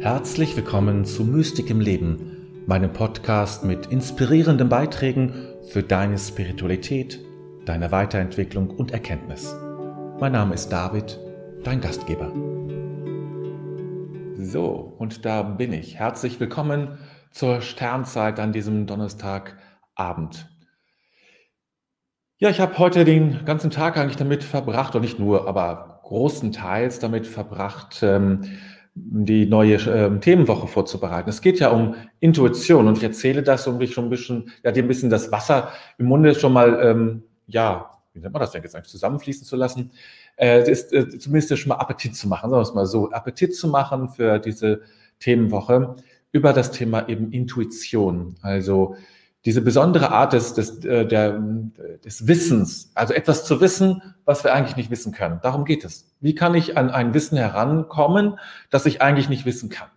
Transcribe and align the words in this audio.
Herzlich 0.00 0.56
willkommen 0.56 1.04
zu 1.04 1.24
Mystik 1.24 1.68
im 1.68 1.78
Leben, 1.78 2.64
meinem 2.66 2.90
Podcast 2.90 3.64
mit 3.64 3.88
inspirierenden 3.88 4.70
Beiträgen 4.70 5.34
für 5.68 5.82
deine 5.82 6.16
Spiritualität, 6.16 7.20
deine 7.66 7.92
Weiterentwicklung 7.92 8.70
und 8.70 8.92
Erkenntnis. 8.92 9.54
Mein 10.18 10.32
Name 10.32 10.54
ist 10.54 10.70
David, 10.70 11.20
dein 11.64 11.82
Gastgeber. 11.82 12.32
So, 14.38 14.94
und 14.96 15.26
da 15.26 15.42
bin 15.42 15.74
ich. 15.74 15.96
Herzlich 15.96 16.40
willkommen 16.40 16.96
zur 17.30 17.60
Sternzeit 17.60 18.40
an 18.40 18.52
diesem 18.52 18.86
Donnerstagabend. 18.86 20.48
Ja, 22.38 22.48
ich 22.48 22.60
habe 22.60 22.78
heute 22.78 23.04
den 23.04 23.44
ganzen 23.44 23.70
Tag 23.70 23.98
eigentlich 23.98 24.16
damit 24.16 24.44
verbracht, 24.44 24.94
und 24.94 25.02
nicht 25.02 25.18
nur, 25.18 25.46
aber 25.46 26.00
großenteils 26.04 27.00
damit 27.00 27.26
verbracht, 27.26 28.02
ähm, 28.02 28.44
die 28.94 29.46
neue 29.46 29.74
äh, 29.74 30.18
Themenwoche 30.20 30.66
vorzubereiten. 30.66 31.30
Es 31.30 31.40
geht 31.40 31.60
ja 31.60 31.70
um 31.70 31.94
Intuition 32.18 32.88
und 32.88 32.98
ich 32.98 33.04
erzähle 33.04 33.42
das, 33.42 33.66
um 33.66 33.78
dich 33.78 33.94
schon 33.94 34.04
ein 34.04 34.10
bisschen, 34.10 34.50
ja, 34.64 34.72
dir 34.72 34.82
ein 34.82 34.88
bisschen 34.88 35.10
das 35.10 35.30
Wasser 35.32 35.70
im 35.98 36.06
Munde 36.06 36.34
schon 36.34 36.52
mal, 36.52 36.78
ähm, 36.82 37.22
ja, 37.46 37.90
wie 38.12 38.20
nennt 38.20 38.32
man 38.32 38.40
das 38.40 38.50
denn 38.50 38.62
jetzt 38.62 38.74
eigentlich, 38.74 38.90
zusammenfließen 38.90 39.46
zu 39.46 39.56
lassen. 39.56 39.92
Äh, 40.36 40.70
ist, 40.70 40.92
äh, 40.92 41.08
zumindest 41.18 41.56
schon 41.58 41.68
mal 41.68 41.76
Appetit 41.76 42.16
zu 42.16 42.28
machen, 42.28 42.50
sagen 42.50 42.60
wir 42.60 42.68
es 42.68 42.74
mal 42.74 42.86
so, 42.86 43.10
Appetit 43.10 43.54
zu 43.54 43.68
machen 43.68 44.08
für 44.08 44.38
diese 44.38 44.82
Themenwoche 45.20 45.96
über 46.32 46.52
das 46.52 46.72
Thema 46.72 47.08
eben 47.08 47.30
Intuition. 47.32 48.36
Also 48.42 48.96
diese 49.44 49.62
besondere 49.62 50.10
Art 50.10 50.32
des, 50.34 50.54
des, 50.54 50.84
äh, 50.84 51.06
der, 51.06 51.40
des 52.04 52.26
Wissens, 52.26 52.92
also 52.94 53.14
etwas 53.14 53.44
zu 53.44 53.60
wissen, 53.60 54.02
was 54.24 54.44
wir 54.44 54.52
eigentlich 54.52 54.76
nicht 54.76 54.90
wissen 54.90 55.12
können. 55.12 55.40
Darum 55.42 55.64
geht 55.64 55.84
es. 55.84 56.14
Wie 56.20 56.34
kann 56.34 56.54
ich 56.54 56.76
an 56.76 56.90
ein 56.90 57.14
Wissen 57.14 57.38
herankommen, 57.38 58.38
das 58.70 58.84
ich 58.86 59.00
eigentlich 59.00 59.28
nicht 59.28 59.46
wissen 59.46 59.70
kann? 59.70 59.88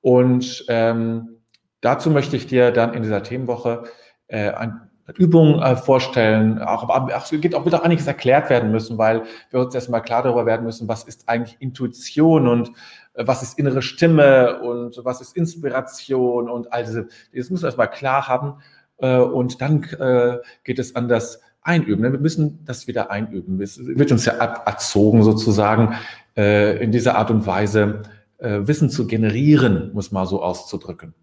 Und 0.00 0.64
ähm, 0.68 1.40
dazu 1.80 2.10
möchte 2.10 2.36
ich 2.36 2.46
dir 2.46 2.70
dann 2.70 2.94
in 2.94 3.02
dieser 3.02 3.22
Themenwoche 3.22 3.84
äh, 4.28 4.50
ein 4.50 4.90
Übungen 5.16 5.60
äh, 5.60 5.76
vorstellen. 5.76 6.60
Auch, 6.60 6.88
aber 6.88 7.14
es 7.14 7.30
geht 7.30 7.54
auch 7.54 7.66
wieder 7.66 7.84
einiges 7.84 8.06
erklärt 8.06 8.50
werden 8.50 8.70
müssen, 8.70 8.98
weil 8.98 9.24
wir 9.50 9.60
uns 9.60 9.74
erstmal 9.74 10.02
klar 10.02 10.22
darüber 10.22 10.46
werden 10.46 10.64
müssen, 10.64 10.88
was 10.88 11.04
ist 11.04 11.28
eigentlich 11.28 11.56
Intuition 11.60 12.48
und 12.48 12.68
äh, 13.14 13.26
was 13.26 13.42
ist 13.42 13.58
innere 13.58 13.82
Stimme 13.82 14.60
und 14.60 15.00
was 15.04 15.20
ist 15.20 15.36
Inspiration 15.36 16.48
und 16.48 16.72
all 16.72 16.84
diese. 16.84 17.08
Das 17.34 17.50
müssen 17.50 17.62
wir 17.62 17.68
erstmal 17.68 17.90
klar 17.90 18.28
haben. 18.28 18.54
Äh, 18.98 19.18
und 19.18 19.60
dann 19.60 19.82
äh, 19.84 20.38
geht 20.64 20.78
es 20.78 20.96
an 20.96 21.08
das 21.08 21.40
Einüben. 21.62 22.02
Wir 22.02 22.18
müssen 22.18 22.64
das 22.64 22.86
wieder 22.86 23.10
einüben. 23.10 23.60
Es 23.60 23.78
wird 23.84 24.12
uns 24.12 24.26
ja 24.26 24.32
erzogen 24.34 25.22
sozusagen 25.22 25.94
äh, 26.36 26.82
in 26.82 26.92
dieser 26.92 27.16
Art 27.16 27.30
und 27.30 27.46
Weise 27.46 28.02
äh, 28.38 28.60
Wissen 28.62 28.90
zu 28.90 29.06
generieren, 29.06 29.90
muss 29.94 30.12
man 30.12 30.26
so 30.26 30.42
auszudrücken. 30.42 31.14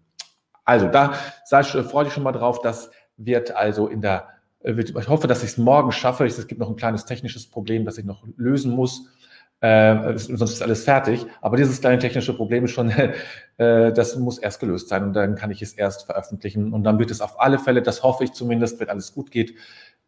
Also 0.64 0.88
da 0.88 1.12
freue 1.12 2.04
dich 2.04 2.12
schon 2.12 2.22
mal 2.22 2.32
drauf, 2.32 2.60
dass 2.60 2.90
wird 3.16 3.54
also 3.54 3.88
in 3.88 4.00
der, 4.00 4.28
äh, 4.60 4.72
ich 4.72 5.08
hoffe, 5.08 5.26
dass 5.26 5.42
ich 5.42 5.50
es 5.50 5.58
morgen 5.58 5.92
schaffe. 5.92 6.24
Es 6.24 6.46
gibt 6.46 6.60
noch 6.60 6.70
ein 6.70 6.76
kleines 6.76 7.04
technisches 7.04 7.48
Problem, 7.48 7.84
das 7.84 7.98
ich 7.98 8.04
noch 8.04 8.24
lösen 8.36 8.72
muss. 8.72 9.08
Äh, 9.60 10.18
sonst 10.18 10.54
ist 10.54 10.62
alles 10.62 10.82
fertig. 10.82 11.24
Aber 11.40 11.56
dieses 11.56 11.80
kleine 11.80 11.98
technische 11.98 12.34
Problem 12.34 12.64
ist 12.64 12.72
schon, 12.72 12.90
äh, 13.58 13.92
das 13.92 14.16
muss 14.16 14.38
erst 14.38 14.58
gelöst 14.60 14.88
sein 14.88 15.04
und 15.04 15.12
dann 15.12 15.36
kann 15.36 15.52
ich 15.52 15.62
es 15.62 15.72
erst 15.72 16.06
veröffentlichen. 16.06 16.72
Und 16.72 16.82
dann 16.82 16.98
wird 16.98 17.10
es 17.10 17.20
auf 17.20 17.40
alle 17.40 17.58
Fälle, 17.58 17.80
das 17.82 18.02
hoffe 18.02 18.24
ich 18.24 18.32
zumindest, 18.32 18.80
wenn 18.80 18.88
alles 18.88 19.12
gut 19.14 19.30
geht, 19.30 19.54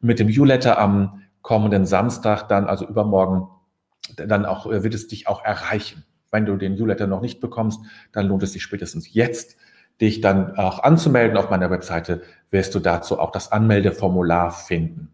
mit 0.01 0.19
dem 0.19 0.29
U-Letter 0.29 0.79
am 0.79 1.23
kommenden 1.43 1.87
Samstag, 1.87 2.49
dann 2.49 2.67
also 2.67 2.87
übermorgen, 2.87 3.49
dann 4.17 4.45
auch 4.45 4.67
äh, 4.67 4.83
wird 4.83 4.95
es 4.95 5.07
dich 5.07 5.29
auch 5.29 5.45
erreichen. 5.45 6.05
Wenn 6.33 6.47
du 6.47 6.57
den 6.57 6.81
U-Letter 6.81 7.07
noch 7.07 7.21
nicht 7.21 7.41
bekommst, 7.41 7.81
dann 8.11 8.27
lohnt 8.27 8.43
es 8.43 8.53
sich 8.55 8.63
spätestens 8.63 9.15
jetzt 9.15 9.57
dich 10.01 10.21
dann 10.21 10.57
auch 10.57 10.83
anzumelden 10.83 11.37
auf 11.37 11.51
meiner 11.51 11.71
Webseite, 11.71 12.23
wirst 12.51 12.75
du 12.75 12.81
dazu 12.81 13.19
auch 13.19 13.31
das 13.31 13.53
Anmeldeformular 13.53 14.51
finden. 14.51 15.11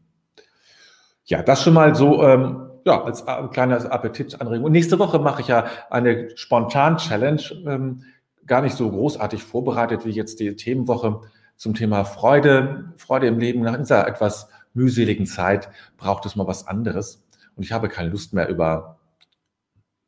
Ja, 1.24 1.42
das 1.42 1.62
schon 1.62 1.74
mal 1.74 1.94
so 1.94 2.22
ähm, 2.22 2.70
ja, 2.84 3.02
als 3.02 3.22
äh, 3.22 3.48
kleines 3.52 3.86
Appetitanregung. 3.86 4.64
Und 4.64 4.72
nächste 4.72 4.98
Woche 4.98 5.18
mache 5.18 5.42
ich 5.42 5.48
ja 5.48 5.66
eine 5.90 6.36
Spontan-Challenge, 6.36 7.42
ähm, 7.66 8.04
gar 8.46 8.62
nicht 8.62 8.76
so 8.76 8.90
großartig 8.90 9.42
vorbereitet 9.42 10.04
wie 10.04 10.10
jetzt 10.10 10.40
die 10.40 10.56
Themenwoche 10.56 11.20
zum 11.56 11.74
Thema 11.74 12.04
Freude, 12.04 12.92
Freude 12.96 13.26
im 13.26 13.38
Leben. 13.38 13.60
Nach 13.60 13.76
dieser 13.76 14.08
etwas 14.08 14.48
mühseligen 14.72 15.26
Zeit 15.26 15.68
braucht 15.98 16.26
es 16.26 16.36
mal 16.36 16.46
was 16.46 16.66
anderes. 16.66 17.22
Und 17.56 17.62
ich 17.62 17.72
habe 17.72 17.88
keine 17.88 18.08
Lust 18.08 18.32
mehr 18.32 18.48
über 18.48 18.99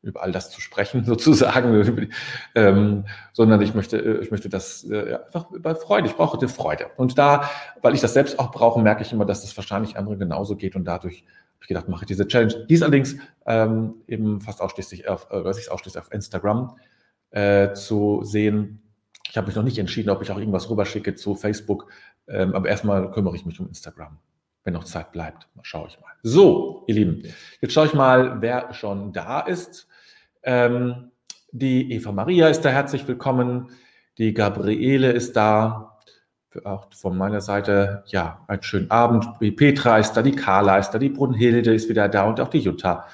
über 0.03 0.23
all 0.23 0.33
das 0.33 0.51
zu 0.51 0.61
sprechen, 0.61 1.05
sozusagen, 1.07 2.11
ähm, 2.55 3.05
sondern 3.33 3.61
ich 3.63 3.75
möchte, 3.75 3.99
äh, 3.99 4.23
ich 4.23 4.31
möchte 4.31 4.49
das 4.49 4.85
äh, 4.85 5.19
einfach 5.25 5.51
über 5.51 5.75
Freude. 5.77 6.09
Ich 6.09 6.17
brauche 6.17 6.39
die 6.39 6.49
Freude. 6.49 6.87
Und 6.97 7.19
da, 7.19 7.49
weil 7.81 7.95
ich 7.95 8.01
das 8.01 8.15
selbst 8.15 8.39
auch 8.39 8.51
brauche, 8.51 8.81
merke 8.81 9.03
ich 9.03 9.13
immer, 9.13 9.25
dass 9.25 9.43
das 9.43 9.57
wahrscheinlich 9.57 9.97
anderen 9.97 10.19
genauso 10.19 10.57
geht. 10.57 10.77
Und 10.77 10.85
dadurch 10.85 11.25
habe 11.25 11.63
ich 11.63 11.69
gedacht, 11.69 11.89
mache 11.89 12.05
ich 12.05 12.09
diese 12.09 12.27
Challenge. 12.27 12.67
Dies 12.69 12.83
allerdings 12.83 13.17
ähm, 13.47 13.95
eben 14.09 14.41
fast 14.41 14.61
ausschließlich 14.61 15.09
auf, 15.09 15.29
äh, 15.31 15.37
ausschließlich 15.37 15.99
auf 15.99 16.13
Instagram 16.13 16.77
äh, 17.31 17.73
zu 17.73 18.21
sehen. 18.25 18.83
Ich 19.29 19.37
habe 19.37 19.47
mich 19.47 19.57
noch 19.57 19.63
nicht 19.63 19.79
entschieden, 19.79 20.11
ob 20.11 20.21
ich 20.21 20.31
auch 20.31 20.39
irgendwas 20.39 20.69
rüberschicke 20.69 21.15
zu 21.15 21.35
Facebook. 21.35 21.91
Ähm, 22.29 22.55
aber 22.55 22.69
erstmal 22.69 23.11
kümmere 23.13 23.37
ich 23.37 23.47
mich 23.47 23.59
um 23.61 23.69
Instagram 23.69 24.19
wenn 24.65 24.75
noch 24.75 24.85
Zeit 24.85 25.13
bleibt. 25.13 25.49
Schaue 25.63 25.89
ich 25.89 26.01
mal. 26.01 26.13
So, 26.23 26.85
ihr 26.87 26.95
Lieben, 26.95 27.23
jetzt 27.61 27.73
schaue 27.73 27.87
ich 27.87 27.95
mal, 27.95 28.41
wer 28.41 28.73
schon 28.75 29.13
da 29.13 29.41
ist. 29.41 29.89
Ähm, 30.43 31.11
die 31.51 31.93
Eva 31.93 32.13
Maria 32.13 32.49
ist 32.49 32.63
da 32.63 32.71
herzlich 32.71 33.07
willkommen. 33.07 33.71
Die 34.19 34.35
Gabriele 34.35 35.13
ist 35.13 35.37
da. 35.37 35.99
Auch 36.65 36.89
von 36.95 37.17
meiner 37.17 37.41
Seite, 37.41 38.05
ja, 38.09 38.45
einen 38.47 38.63
schönen 38.63 38.91
Abend. 38.91 39.27
Die 39.41 39.53
Petra 39.53 39.97
ist 39.97 40.13
da, 40.13 40.23
die 40.23 40.37
Carla 40.37 40.77
ist 40.77 40.91
da, 40.91 40.99
die 40.99 41.09
Brunhilde 41.09 41.73
ist 41.73 41.89
wieder 41.89 42.11
da 42.11 42.25
und 42.25 42.41
auch 42.41 42.49
die 42.49 42.59
Jutta. 42.59 43.07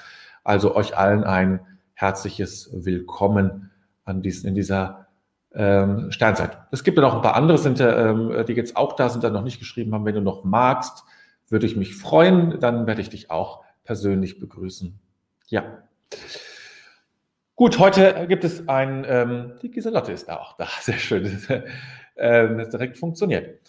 Also 0.43 0.75
euch 0.75 0.97
allen 0.97 1.23
ein 1.23 1.61
herzliches 1.93 2.69
Willkommen 2.73 3.71
an 4.03 4.21
diesen, 4.21 4.49
in 4.49 4.55
dieser 4.55 5.07
ähm, 5.53 6.11
Sternzeit. 6.11 6.57
Es 6.71 6.83
gibt 6.83 6.97
ja 6.97 7.01
noch 7.01 7.15
ein 7.15 7.21
paar 7.21 7.35
andere, 7.35 7.57
sind, 7.57 7.79
ähm, 7.79 8.43
die 8.45 8.53
jetzt 8.53 8.75
auch 8.75 8.93
da 8.93 9.07
sind, 9.07 9.23
da 9.23 9.29
noch 9.29 9.43
nicht 9.43 9.59
geschrieben 9.59 9.93
haben. 9.93 10.03
Wenn 10.03 10.15
du 10.15 10.21
noch 10.21 10.43
magst, 10.43 11.05
würde 11.47 11.65
ich 11.65 11.77
mich 11.77 11.95
freuen. 11.95 12.59
Dann 12.59 12.87
werde 12.87 13.01
ich 13.01 13.09
dich 13.09 13.31
auch 13.31 13.63
persönlich 13.85 14.39
begrüßen. 14.39 14.99
Ja. 15.47 15.63
Gut, 17.59 17.77
heute 17.77 18.25
gibt 18.29 18.45
es 18.45 18.69
ein, 18.69 19.05
ähm, 19.05 19.51
die 19.61 19.69
Giselotte 19.69 20.13
ist 20.13 20.29
auch 20.29 20.55
da, 20.55 20.65
sehr 20.79 20.97
schön, 20.97 21.25
das, 21.25 21.49
äh, 22.15 22.55
das 22.55 22.69
direkt 22.69 22.97
funktioniert. 22.97 23.59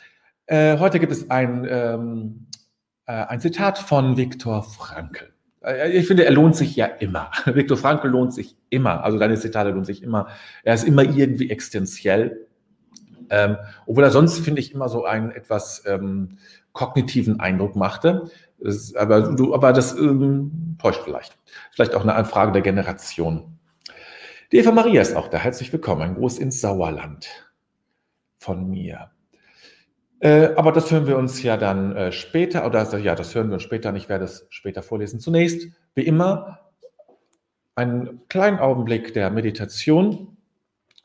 Äh, 0.47 0.79
heute 0.79 1.01
gibt 1.01 1.11
es 1.11 1.29
ein, 1.29 1.67
ähm, 1.69 2.47
äh, 3.07 3.15
ein 3.15 3.41
Zitat 3.41 3.79
von 3.79 4.17
Viktor 4.17 4.63
Frankl. 4.63 5.33
Äh, 5.65 5.91
ich 5.91 6.07
finde, 6.07 6.25
er 6.25 6.31
lohnt 6.31 6.55
sich 6.55 6.77
ja 6.77 6.87
immer. 6.87 7.33
Viktor 7.47 7.77
Frankl 7.77 8.07
lohnt 8.07 8.33
sich 8.33 8.57
immer. 8.69 9.03
Also 9.03 9.19
deine 9.19 9.37
Zitate 9.37 9.71
lohnt 9.71 9.87
sich 9.87 10.05
immer. 10.05 10.29
Er 10.63 10.75
ist 10.75 10.85
immer 10.85 11.03
irgendwie 11.03 11.51
existenziell. 11.51 12.47
Ähm, 13.29 13.57
obwohl 13.87 14.05
er 14.05 14.13
sonst, 14.13 14.39
finde 14.39 14.61
ich, 14.61 14.73
immer 14.73 14.89
so 14.89 15.05
einen 15.05 15.33
etwas 15.33 15.83
ähm, 15.85 16.39
kognitiven 16.75 17.41
Eindruck 17.41 17.75
machte. 17.75 18.31
Das, 18.61 18.95
aber, 18.95 19.35
du, 19.35 19.53
aber 19.53 19.73
das 19.73 19.99
ähm, 19.99 20.77
täuscht 20.81 21.01
vielleicht. 21.03 21.37
Vielleicht 21.73 21.97
auch 21.97 22.07
eine 22.07 22.25
Frage 22.25 22.53
der 22.53 22.63
Generation. 22.63 23.57
Die 24.53 24.59
Eva 24.59 24.73
Maria 24.73 25.01
ist 25.01 25.15
auch 25.15 25.29
da. 25.29 25.39
Herzlich 25.39 25.73
willkommen. 25.73 26.03
Ein 26.03 26.15
Gruß 26.17 26.39
ins 26.39 26.61
Sauerland 26.61 27.29
von 28.39 28.69
mir. 28.69 29.13
Äh, 30.19 30.49
aber 30.57 30.73
das 30.73 30.91
hören 30.91 31.07
wir 31.07 31.17
uns 31.19 31.41
ja 31.45 31.57
dann 31.57 31.95
äh, 31.95 32.11
später, 32.11 32.67
oder 32.67 32.99
ja, 32.99 33.15
das 33.15 33.33
hören 33.37 33.47
wir 33.51 33.55
uns 33.55 33.63
später, 33.63 33.95
ich 33.95 34.09
werde 34.09 34.25
es 34.25 34.49
später 34.51 34.83
vorlesen. 34.83 35.21
Zunächst, 35.21 35.69
wie 35.95 36.03
immer, 36.03 36.59
einen 37.77 38.27
kleinen 38.27 38.59
Augenblick 38.59 39.15
der 39.15 39.31
Meditation 39.31 40.37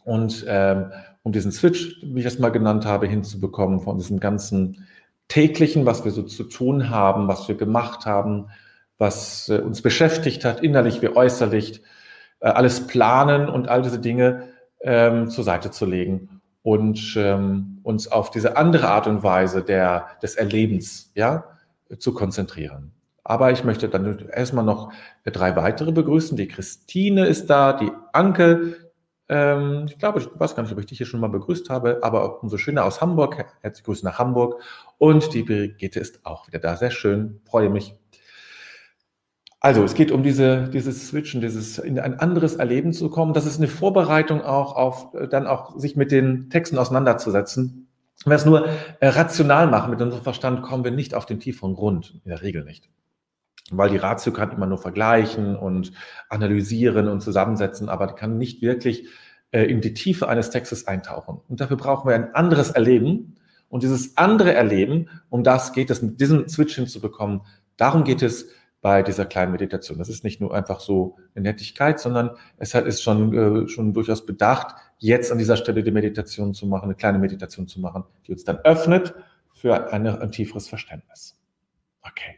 und 0.04 0.44
ähm, 0.48 0.92
um 1.22 1.32
diesen 1.32 1.52
Switch, 1.52 2.02
wie 2.02 2.22
ich 2.22 2.26
es 2.26 2.40
mal 2.40 2.50
genannt 2.50 2.88
habe, 2.88 3.06
hinzubekommen 3.06 3.80
von 3.80 4.00
diesem 4.00 4.20
ganzen 4.20 4.88
täglichen, 5.28 5.86
was 5.86 6.04
wir 6.04 6.12
so 6.12 6.24
zu 6.24 6.46
tun 6.46 6.90
haben, 6.90 7.28
was 7.28 7.48
wir 7.48 7.56
gemacht 7.56 8.08
haben, 8.08 8.48
was 8.98 9.50
äh, 9.50 9.60
uns 9.60 9.84
beschäftigt 9.84 10.44
hat, 10.46 10.64
innerlich 10.64 11.04
wie 11.04 11.10
äußerlich, 11.10 11.84
äh, 12.40 12.48
alles 12.48 12.88
planen 12.88 13.50
und 13.50 13.68
all 13.68 13.82
diese 13.82 14.00
Dinge 14.00 14.50
ähm, 14.82 15.30
zur 15.30 15.44
Seite 15.44 15.72
zu 15.72 15.86
legen 15.86 16.42
und 16.62 17.16
ähm, 17.16 17.80
uns 17.84 18.08
auf 18.08 18.32
diese 18.32 18.58
andere 18.58 18.88
Art 18.88 19.08
und 19.08 19.24
Weise 19.24 19.64
der, 19.64 20.08
des 20.22 20.36
Erlebens 20.36 21.12
ja, 21.14 21.46
zu 22.00 22.14
konzentrieren. 22.14 22.92
Aber 23.24 23.52
ich 23.52 23.64
möchte 23.64 23.90
dann 23.90 24.30
erstmal 24.30 24.66
noch 24.66 24.92
drei 25.24 25.56
weitere 25.56 25.92
begrüßen. 25.92 26.38
Die 26.38 26.48
Christine 26.48 27.26
ist 27.26 27.50
da, 27.50 27.74
die 27.74 27.92
Anke. 28.14 28.92
Ähm, 29.30 29.86
ich 29.88 29.98
glaube, 29.98 30.20
ich 30.20 30.28
weiß 30.34 30.56
gar 30.56 30.64
nicht, 30.64 30.72
ob 30.72 30.80
ich 30.80 30.86
dich 30.86 31.00
hier 31.00 31.08
schon 31.08 31.20
mal 31.20 31.30
begrüßt 31.30 31.70
habe, 31.70 32.00
aber 32.04 32.44
umso 32.44 32.58
schöner 32.58 32.86
aus 32.86 33.02
Hamburg. 33.02 33.44
Herzliche 33.62 33.86
Grüße 33.86 34.06
nach 34.06 34.20
Hamburg. 34.20 34.62
Und 35.00 35.34
die 35.34 35.44
Brigitte 35.44 36.00
ist 36.00 36.26
auch 36.26 36.48
wieder 36.48 36.60
da. 36.60 36.78
Sehr 36.78 36.92
schön, 36.92 37.42
freue 37.46 37.70
mich. 37.70 37.96
Also, 39.66 39.84
es 39.84 39.96
geht 39.96 40.12
um 40.12 40.22
diese, 40.22 40.70
dieses 40.70 41.08
Switchen, 41.08 41.42
dieses 41.42 41.80
in 41.80 41.98
ein 41.98 42.20
anderes 42.20 42.54
Erleben 42.54 42.94
zu 42.94 43.10
kommen. 43.10 43.34
Das 43.34 43.48
ist 43.48 43.58
eine 43.58 43.68
Vorbereitung 43.68 44.44
auch 44.44 44.76
auf, 44.76 45.16
äh, 45.16 45.28
dann 45.28 45.48
auch 45.48 45.76
sich 45.80 45.96
mit 45.96 46.12
den 46.12 46.52
Texten 46.52 46.78
auseinanderzusetzen. 46.78 47.88
Wenn 48.26 48.32
wir 48.32 48.36
es 48.36 48.46
nur 48.46 48.68
äh, 49.00 49.08
rational 49.08 49.66
machen, 49.66 49.90
mit 49.90 50.00
unserem 50.00 50.22
Verstand, 50.22 50.62
kommen 50.62 50.84
wir 50.84 50.92
nicht 50.92 51.16
auf 51.16 51.26
den 51.26 51.40
tieferen 51.40 51.74
Grund. 51.74 52.22
In 52.24 52.30
der 52.30 52.44
Regel 52.44 52.64
nicht. 52.64 52.92
Weil 53.72 53.90
die 53.90 53.98
Ratio 53.98 54.32
kann 54.32 54.52
immer 54.52 54.68
nur 54.68 54.78
vergleichen 54.78 55.56
und 55.56 55.94
analysieren 56.30 57.08
und 57.08 57.22
zusammensetzen, 57.22 57.90
aber 57.90 58.14
kann 58.14 58.38
nicht 58.38 58.62
wirklich 58.62 59.08
äh, 59.50 59.64
in 59.64 59.82
die 59.82 59.96
Tiefe 59.96 60.30
eines 60.30 60.52
Textes 60.52 60.86
eintauchen. 60.86 61.42
Und 61.50 61.60
dafür 61.60 61.78
brauchen 61.78 62.08
wir 62.08 62.14
ein 62.14 62.36
anderes 62.36 62.70
Erleben. 62.70 63.38
Und 63.70 63.82
dieses 63.82 64.16
andere 64.16 64.54
Erleben, 64.54 65.10
um 65.32 65.44
das 65.44 65.74
geht 65.74 65.90
es, 65.90 66.04
mit 66.04 66.22
diesem 66.22 66.48
Switch 66.50 66.76
hinzubekommen, 66.76 67.42
darum 67.78 68.04
geht 68.04 68.22
es, 68.22 68.48
bei 68.86 69.02
dieser 69.02 69.26
kleinen 69.26 69.52
Meditation. 69.52 69.98
Das 69.98 70.10
ist 70.10 70.24
nicht 70.24 70.40
nur 70.40 70.54
einfach 70.54 70.80
so 70.80 71.16
eine 71.34 71.42
Nettigkeit, 71.42 72.00
sondern 72.00 72.30
es 72.58 72.76
ist 72.76 73.02
schon, 73.02 73.64
äh, 73.66 73.68
schon 73.68 73.94
durchaus 73.94 74.28
bedacht, 74.28 74.76
jetzt 75.00 75.32
an 75.32 75.40
dieser 75.40 75.58
Stelle 75.58 75.82
die 75.82 75.90
Meditation 75.90 76.54
zu 76.54 76.68
machen, 76.68 76.84
eine 76.84 76.94
kleine 76.94 77.18
Meditation 77.18 77.68
zu 77.68 77.80
machen, 77.80 78.04
die 78.28 78.34
uns 78.34 78.44
dann 78.44 78.58
öffnet 78.58 79.16
für 79.56 79.92
eine, 79.92 80.22
ein 80.22 80.32
tieferes 80.32 80.68
Verständnis. 80.68 81.36
Okay. 82.04 82.36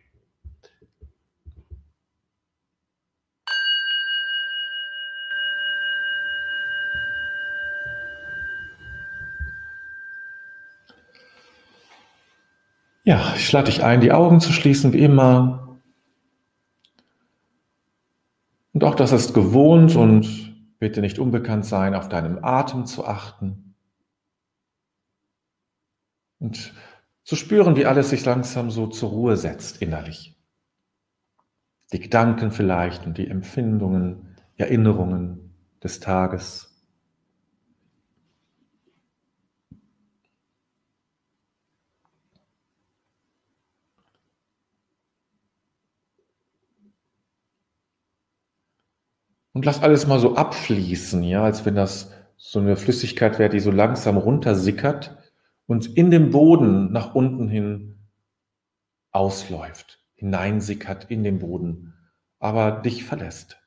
Ja, 13.04 13.34
ich 13.36 13.52
lade 13.52 13.66
dich 13.66 13.84
ein, 13.84 14.00
die 14.00 14.14
Augen 14.14 14.40
zu 14.40 14.54
schließen, 14.54 14.94
wie 14.94 15.04
immer. 15.04 15.67
Und 18.78 18.84
auch 18.84 18.94
das 18.94 19.12
ist 19.12 19.34
gewohnt 19.34 19.96
und 19.96 20.78
bitte 20.78 21.02
nicht 21.02 21.18
unbekannt 21.18 21.66
sein, 21.66 21.96
auf 21.96 22.10
deinem 22.10 22.44
Atem 22.44 22.86
zu 22.86 23.08
achten. 23.08 23.74
Und 26.38 26.76
zu 27.24 27.36
spüren, 27.36 27.76
wie 27.76 27.88
alles 27.88 28.12
sich 28.12 28.24
langsam 28.24 28.70
so 28.70 28.86
zur 28.86 29.10
Ruhe 29.10 29.36
setzt 29.36 29.82
innerlich. 29.82 30.40
Die 31.92 32.00
Gedanken 32.00 32.52
vielleicht 32.52 33.08
und 33.08 33.18
die 33.18 33.28
Empfindungen, 33.28 34.36
Erinnerungen 34.58 35.56
des 35.84 36.00
Tages. 36.00 36.67
Und 49.58 49.66
lass 49.66 49.82
alles 49.82 50.06
mal 50.06 50.20
so 50.20 50.36
abfließen, 50.36 51.24
ja, 51.24 51.44
als 51.44 51.66
wenn 51.66 51.74
das 51.74 52.12
so 52.36 52.60
eine 52.60 52.78
Flüssigkeit 52.78 53.40
wäre, 53.40 53.50
die 53.50 53.60
so 53.60 53.72
langsam 53.72 54.16
runtersickert 54.16 55.18
und 55.66 55.98
in 55.98 56.12
den 56.12 56.30
Boden 56.30 56.92
nach 56.92 57.16
unten 57.16 57.48
hin 57.48 58.08
ausläuft, 59.12 60.06
hineinsickert 60.14 61.10
in 61.10 61.24
den 61.24 61.40
Boden, 61.40 61.96
aber 62.38 62.70
dich 62.70 63.04
verlässt. 63.04 63.60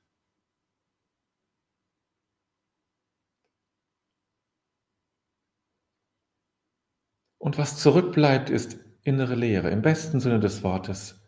Und 7.39 7.59
was 7.59 7.79
zurückbleibt, 7.79 8.49
ist 8.49 8.79
innere 9.03 9.35
Leere, 9.35 9.71
im 9.71 9.83
besten 9.83 10.21
Sinne 10.21 10.39
des 10.39 10.63
Wortes. 10.63 11.21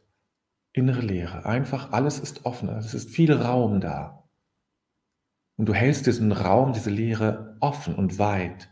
Innere 0.72 1.00
Leere. 1.00 1.46
Einfach 1.46 1.90
alles 1.90 2.20
ist 2.20 2.46
offen, 2.46 2.68
es 2.68 2.94
ist 2.94 3.10
viel 3.10 3.32
Raum 3.32 3.80
da. 3.80 4.21
Und 5.56 5.66
du 5.66 5.74
hältst 5.74 6.06
diesen 6.06 6.32
Raum, 6.32 6.72
diese 6.72 6.90
Leere 6.90 7.56
offen 7.60 7.94
und 7.94 8.18
weit. 8.18 8.70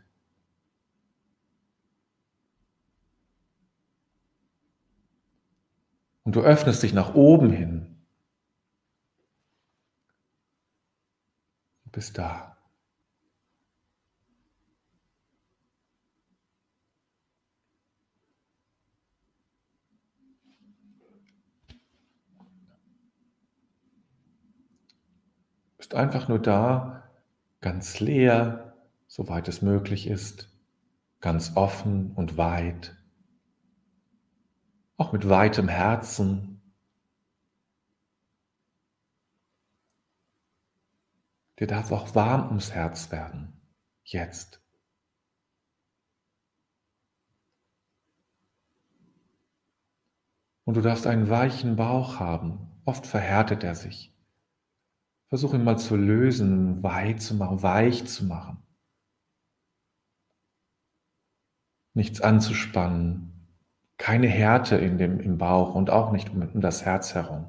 Und 6.24 6.36
du 6.36 6.42
öffnest 6.42 6.82
dich 6.82 6.92
nach 6.92 7.14
oben 7.14 7.50
hin. 7.50 8.04
Du 11.84 11.90
bist 11.90 12.18
da. 12.18 12.59
Bist 25.90 25.98
einfach 25.98 26.28
nur 26.28 26.38
da, 26.38 27.02
ganz 27.60 27.98
leer, 27.98 28.76
soweit 29.08 29.48
es 29.48 29.60
möglich 29.60 30.06
ist, 30.06 30.48
ganz 31.20 31.56
offen 31.56 32.12
und 32.14 32.36
weit, 32.36 32.96
auch 34.96 35.12
mit 35.12 35.28
weitem 35.28 35.66
Herzen. 35.66 36.62
Dir 41.58 41.66
darf 41.66 41.90
auch 41.90 42.14
warm 42.14 42.46
ums 42.46 42.70
Herz 42.70 43.10
werden, 43.10 43.60
jetzt. 44.04 44.62
Und 50.62 50.76
du 50.76 50.82
darfst 50.82 51.08
einen 51.08 51.28
weichen 51.28 51.74
Bauch 51.74 52.20
haben, 52.20 52.80
oft 52.84 53.08
verhärtet 53.08 53.64
er 53.64 53.74
sich. 53.74 54.14
Versuche 55.30 55.56
ihn 55.56 55.64
mal 55.64 55.78
zu 55.78 55.96
lösen, 55.96 56.82
weit 56.82 57.22
zu 57.22 57.36
machen, 57.36 57.62
weich 57.62 58.04
zu 58.06 58.24
machen. 58.24 58.58
Nichts 61.94 62.20
anzuspannen, 62.20 63.48
keine 63.96 64.26
Härte 64.26 64.76
in 64.76 64.98
dem, 64.98 65.20
im 65.20 65.38
Bauch 65.38 65.74
und 65.74 65.88
auch 65.88 66.10
nicht 66.10 66.30
um, 66.30 66.42
um 66.42 66.60
das 66.60 66.84
Herz 66.84 67.14
herum. 67.14 67.48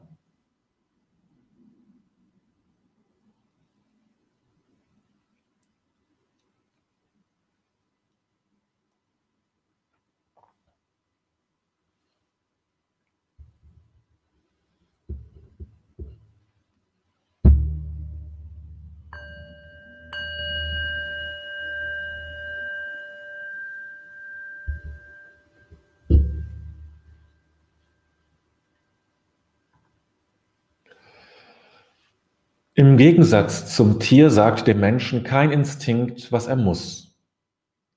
Im 32.81 32.97
Gegensatz 32.97 33.76
zum 33.76 34.00
Tier 34.00 34.31
sagt 34.31 34.66
dem 34.66 34.80
Menschen 34.80 35.23
kein 35.23 35.52
Instinkt, 35.52 36.31
was 36.31 36.47
er 36.47 36.56
muss. 36.56 37.16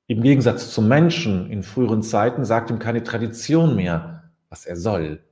Im 0.08 0.22
Gegensatz 0.22 0.74
zum 0.74 0.88
Menschen 0.88 1.50
in 1.50 1.62
früheren 1.62 2.02
Zeiten 2.02 2.44
sagt 2.44 2.68
ihm 2.68 2.78
keine 2.78 3.02
Tradition 3.02 3.76
mehr, 3.76 4.30
was 4.50 4.66
er 4.66 4.76
soll. 4.76 5.24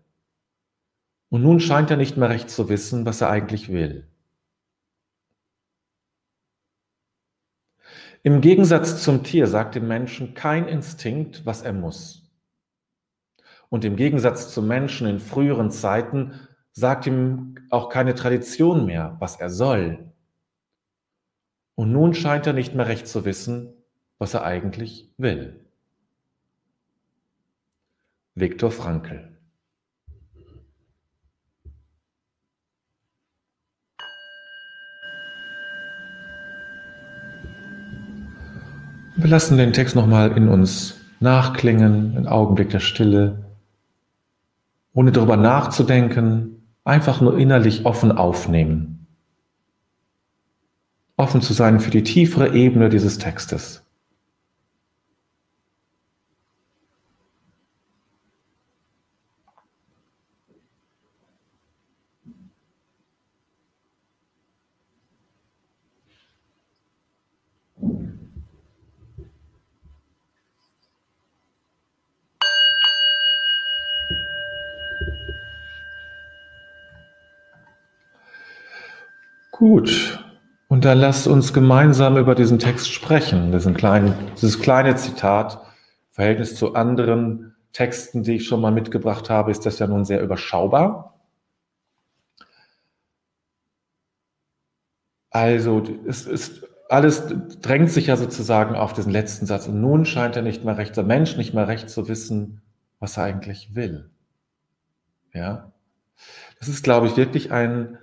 Und 1.29 1.43
nun 1.43 1.61
scheint 1.61 1.91
er 1.91 1.99
nicht 1.99 2.17
mehr 2.17 2.31
recht 2.31 2.49
zu 2.49 2.71
wissen, 2.71 3.05
was 3.05 3.21
er 3.21 3.29
eigentlich 3.29 3.69
will. 3.69 4.09
Im 8.23 8.41
Gegensatz 8.41 9.03
zum 9.03 9.23
Tier 9.23 9.47
sagt 9.47 9.75
dem 9.75 9.87
Menschen 9.87 10.33
kein 10.33 10.67
Instinkt, 10.67 11.45
was 11.45 11.61
er 11.61 11.75
muss. 11.75 12.33
Und 13.69 13.85
im 13.85 13.97
Gegensatz 13.97 14.55
zum 14.55 14.67
Menschen 14.67 15.07
in 15.07 15.21
früheren 15.21 15.71
Zeiten 15.71 16.49
sagt 16.73 17.07
ihm 17.07 17.57
auch 17.71 17.89
keine 17.89 18.15
Tradition 18.15 18.87
mehr, 18.87 19.17
was 19.21 19.37
er 19.37 19.51
soll. 19.51 20.13
Und 21.75 21.93
nun 21.93 22.15
scheint 22.15 22.47
er 22.47 22.53
nicht 22.53 22.75
mehr 22.75 22.89
recht 22.89 23.07
zu 23.07 23.25
wissen, 23.25 23.73
was 24.19 24.35
er 24.35 24.45
eigentlich 24.45 25.11
will. 25.17 25.61
Viktor 28.35 28.71
Frankl 28.71 29.33
Wir 39.23 39.29
lassen 39.29 39.57
den 39.59 39.73
Text 39.73 39.95
nochmal 39.95 40.37
in 40.37 40.49
uns 40.49 41.01
nachklingen, 41.21 42.17
einen 42.17 42.27
Augenblick 42.27 42.71
der 42.71 42.81
Stille, 42.81 43.45
ohne 44.95 45.13
darüber 45.13 45.37
nachzudenken, 45.37 46.62
Einfach 46.85 47.21
nur 47.21 47.39
innerlich 47.39 47.85
offen 47.85 48.13
aufnehmen. 48.13 49.07
Offen 51.17 51.41
zu 51.41 51.53
sein 51.53 51.79
für 51.79 51.91
die 51.91 52.03
tiefere 52.03 52.55
Ebene 52.55 52.89
dieses 52.89 53.19
Textes. 53.19 53.85
Gut. 79.63 80.19
Und 80.67 80.85
dann 80.85 80.99
lasst 80.99 81.29
uns 81.29 81.53
gemeinsam 81.53 82.17
über 82.17 82.35
diesen 82.35 82.59
Text 82.59 82.91
sprechen. 82.91 83.53
Diesen 83.53 83.75
kleinen, 83.75 84.13
dieses 84.35 84.59
kleine 84.59 84.97
Zitat, 84.97 85.61
Verhältnis 86.11 86.57
zu 86.57 86.75
anderen 86.75 87.55
Texten, 87.73 88.25
die 88.25 88.35
ich 88.35 88.49
schon 88.49 88.61
mal 88.61 88.73
mitgebracht 88.73 89.31
habe, 89.31 89.53
ist 89.53 89.65
das 89.65 89.79
ja 89.79 89.87
nun 89.87 90.05
sehr 90.05 90.21
überschaubar. 90.21 91.21
Also 95.31 95.85
es 96.09 96.27
ist 96.27 96.67
alles 96.89 97.33
drängt 97.61 97.93
sich 97.93 98.09
ja 98.09 98.17
sozusagen 98.17 98.75
auf 98.75 98.95
diesen 98.95 99.13
letzten 99.13 99.47
Satz. 99.47 99.69
Und 99.69 99.81
nun 99.81 100.07
scheint 100.07 100.35
er 100.35 100.43
nicht 100.43 100.65
mehr 100.65 100.77
recht, 100.77 100.97
der 100.97 101.05
Mensch 101.05 101.37
nicht 101.37 101.55
mehr 101.55 101.69
recht 101.69 101.89
zu 101.89 102.09
wissen, 102.09 102.63
was 102.99 103.17
er 103.17 103.23
eigentlich 103.23 103.77
will. 103.77 104.11
Ja, 105.33 105.71
das 106.59 106.67
ist, 106.67 106.83
glaube 106.83 107.07
ich, 107.07 107.17
wirklich 107.17 107.53
ein, 107.53 107.97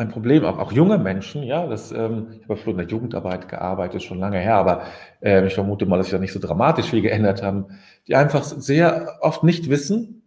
ein 0.00 0.08
Problem. 0.08 0.44
Auch, 0.44 0.58
auch 0.58 0.72
junge 0.72 0.98
Menschen, 0.98 1.42
ja, 1.42 1.66
das, 1.66 1.92
ähm, 1.92 2.28
ich 2.40 2.44
habe 2.44 2.56
früher 2.56 2.72
in 2.72 2.78
der 2.78 2.86
Jugendarbeit 2.86 3.48
gearbeitet, 3.48 4.02
schon 4.02 4.18
lange 4.18 4.38
her, 4.38 4.56
aber 4.56 4.82
äh, 5.20 5.46
ich 5.46 5.54
vermute 5.54 5.86
mal, 5.86 5.98
dass 5.98 6.06
sich 6.06 6.12
da 6.12 6.18
nicht 6.18 6.32
so 6.32 6.40
dramatisch 6.40 6.86
viel 6.86 7.02
geändert 7.02 7.42
haben, 7.42 7.66
die 8.08 8.16
einfach 8.16 8.42
sehr 8.42 9.18
oft 9.20 9.44
nicht 9.44 9.70
wissen, 9.70 10.22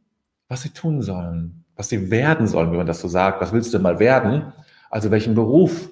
was 0.48 0.62
sie 0.62 0.70
tun 0.70 1.02
sollen, 1.02 1.66
was 1.76 1.90
sie 1.90 2.12
werden 2.12 2.48
sollen, 2.48 2.72
wie 2.72 2.78
man 2.78 2.88
das 2.88 3.02
so 3.02 3.08
sagt. 3.08 3.42
Was 3.42 3.52
willst 3.52 3.74
du 3.74 3.80
mal 3.80 4.00
werden? 4.00 4.54
Also 4.90 5.12
welchen 5.12 5.36
Beruf 5.36 5.90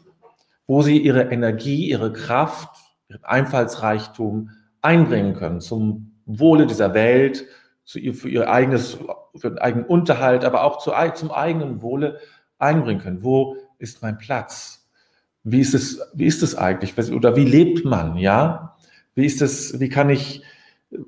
wo 0.72 0.82
sie 0.82 1.00
ihre 1.00 1.24
Energie, 1.24 1.90
ihre 1.90 2.14
Kraft, 2.14 2.70
ihren 3.10 3.26
Einfallsreichtum 3.26 4.52
einbringen 4.82 5.34
können 5.34 5.60
zum 5.60 6.14
Wohle 6.26 6.66
dieser 6.66 6.94
Welt, 6.94 7.46
zu 7.84 8.00
ihr, 8.00 8.14
für 8.14 8.30
ihr 8.30 8.50
eigenes, 8.50 8.98
für 9.36 9.50
den 9.50 9.58
eigenen 9.58 9.86
Unterhalt, 9.86 10.46
aber 10.46 10.64
auch 10.64 10.78
zu, 10.78 10.94
zum 11.16 11.30
eigenen 11.30 11.82
Wohle 11.82 12.20
einbringen 12.58 13.02
können. 13.02 13.22
Wo 13.22 13.58
ist 13.82 14.02
mein 14.02 14.18
Platz? 14.18 14.88
Wie 15.44 15.60
ist 15.60 15.74
es, 15.74 16.00
wie 16.14 16.26
ist 16.26 16.44
es 16.44 16.56
eigentlich? 16.56 16.98
Oder 17.12 17.36
wie 17.36 17.46
lebt 17.46 17.84
man? 17.84 18.18
Ja? 18.18 18.78
Wie 19.16 19.26
ist 19.26 19.42
es, 19.42 19.80
wie 19.80 19.90
kann 19.90 20.10
ich, 20.10 20.44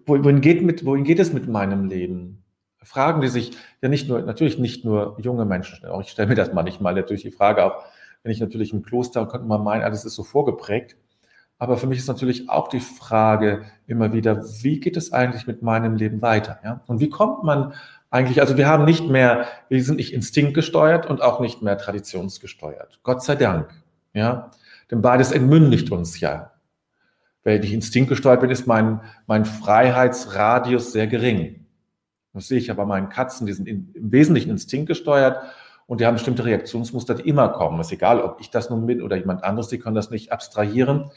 wohin 0.06 0.42
geht 0.42 0.64
mit, 0.64 0.86
wohin 0.86 1.04
geht 1.04 1.20
es 1.20 1.34
mit 1.34 1.48
meinem 1.48 1.86
Leben? 1.86 2.44
Fragen, 2.82 3.22
die 3.22 3.30
sich 3.30 3.52
ja 3.82 3.88
nicht 3.88 4.10
nur, 4.10 4.22
natürlich 4.22 4.60
nicht 4.60 4.84
nur 4.84 5.18
junge 5.22 5.46
Menschen 5.46 5.78
stellen. 5.78 5.94
Auch 5.94 6.02
ich 6.02 6.10
stelle 6.10 6.28
mir 6.28 6.36
das 6.36 6.52
manchmal 6.52 6.96
natürlich 6.96 7.22
die 7.22 7.32
Frage 7.32 7.64
auch 7.64 7.86
wenn 8.24 8.32
ich 8.32 8.40
natürlich 8.40 8.74
im 8.74 8.82
Kloster, 8.82 9.26
könnte 9.28 9.48
man 9.48 9.64
meinen, 9.64 9.84
alles 9.84 10.06
ist 10.06 10.16
so 10.16 10.24
vorgeprägt. 10.24 10.96
Aber 11.60 11.78
für 11.78 11.88
mich 11.88 12.00
ist 12.00 12.08
natürlich 12.08 12.50
auch 12.50 12.68
die 12.68 12.80
Frage 12.80 13.66
immer 13.86 14.12
wieder, 14.12 14.44
wie 14.64 14.80
geht 14.80 14.98
es 14.98 15.14
eigentlich 15.14 15.46
mit 15.46 15.62
meinem 15.62 15.96
Leben 15.96 16.22
weiter? 16.22 16.60
Ja? 16.64 16.82
Und 16.88 17.00
wie 17.00 17.10
kommt 17.10 17.44
man 17.44 17.74
eigentlich, 18.14 18.42
also 18.42 18.58
wir 18.58 18.68
haben 18.68 18.86
nicht 18.86 19.10
mehr, 19.10 19.48
wir 19.70 19.84
sind 19.84 19.96
nicht 19.96 20.14
instinktgesteuert 20.14 21.08
und 21.08 21.24
auch 21.24 21.40
nicht 21.40 21.64
mehr 21.64 21.80
traditionsgesteuert. 21.80 23.00
Gott 23.02 23.24
sei 23.24 23.34
Dank. 23.34 23.74
Ja? 24.14 24.52
Denn 24.92 25.02
beides 25.02 25.32
entmündigt 25.32 25.92
uns 25.92 26.20
ja. 26.20 26.52
Wenn 27.42 27.64
ich 27.64 27.74
instinktgesteuert 27.74 28.40
bin, 28.40 28.52
ist 28.52 28.68
mein, 28.68 29.02
mein 29.26 29.46
Freiheitsradius 29.46 30.92
sehr 30.92 31.08
gering. 31.08 31.66
Das 32.34 32.48
sehe 32.48 32.60
ich 32.60 32.70
aber 32.70 32.86
meinen 32.86 33.10
Katzen, 33.10 33.48
die 33.48 33.54
sind 33.54 33.68
in, 33.68 33.90
im 33.96 34.12
Wesentlichen 34.12 34.52
instinktgesteuert 34.52 35.40
und 35.88 36.00
die 36.00 36.06
haben 36.06 36.14
bestimmte 36.14 36.46
Reaktionsmuster, 36.46 37.16
die 37.16 37.28
immer 37.28 37.50
kommen. 37.50 37.80
Es 37.80 37.88
ist 37.88 37.94
egal, 37.94 38.22
ob 38.22 38.40
ich 38.40 38.52
das 38.52 38.70
nun 38.70 38.86
bin 38.86 39.02
oder 39.02 39.16
jemand 39.16 39.44
anderes, 39.44 39.70
die 39.70 39.80
können 39.80 39.96
das 39.96 40.12
nicht 40.12 40.32
abstrahieren. 40.32 41.10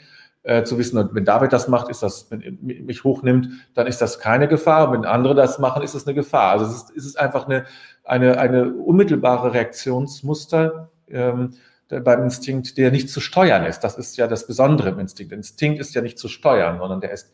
Äh, 0.43 0.63
zu 0.63 0.77
wissen, 0.77 1.09
wenn 1.11 1.25
David 1.25 1.51
das 1.51 1.67
macht, 1.67 1.89
ist 1.89 2.03
das, 2.03 2.31
wenn 2.31 2.41
er 2.41 2.51
mich 2.61 3.03
hochnimmt, 3.03 3.49
dann 3.73 3.85
ist 3.85 4.01
das 4.01 4.19
keine 4.19 4.47
Gefahr. 4.47 4.93
Wenn 4.93 5.03
andere 5.03 5.35
das 5.35 5.59
machen, 5.59 5.83
ist 5.83 5.93
es 5.93 6.07
eine 6.07 6.15
Gefahr. 6.15 6.51
Also 6.51 6.65
es 6.65 6.89
ist, 6.89 7.05
es 7.05 7.15
einfach 7.17 7.47
eine, 7.47 7.65
eine, 8.05 8.39
eine 8.39 8.73
unmittelbare 8.73 9.53
Reaktionsmuster 9.53 10.89
ähm, 11.09 11.55
beim 11.89 12.23
Instinkt, 12.23 12.77
der 12.77 12.91
nicht 12.91 13.09
zu 13.09 13.19
steuern 13.19 13.65
ist. 13.65 13.81
Das 13.81 13.97
ist 13.97 14.15
ja 14.17 14.27
das 14.27 14.47
Besondere 14.47 14.89
im 14.89 14.99
Instinkt. 14.99 15.31
Der 15.31 15.37
Instinkt 15.37 15.81
ist 15.81 15.93
ja 15.95 16.01
nicht 16.01 16.17
zu 16.17 16.29
steuern, 16.29 16.79
sondern 16.79 17.01
der 17.01 17.11
ist 17.11 17.33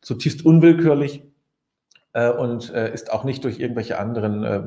zutiefst 0.00 0.44
unwillkürlich 0.44 1.24
äh, 2.12 2.30
und 2.30 2.72
äh, 2.72 2.92
ist 2.92 3.12
auch 3.12 3.24
nicht 3.24 3.44
durch 3.44 3.58
irgendwelche 3.58 3.98
anderen 3.98 4.44
äh, 4.44 4.62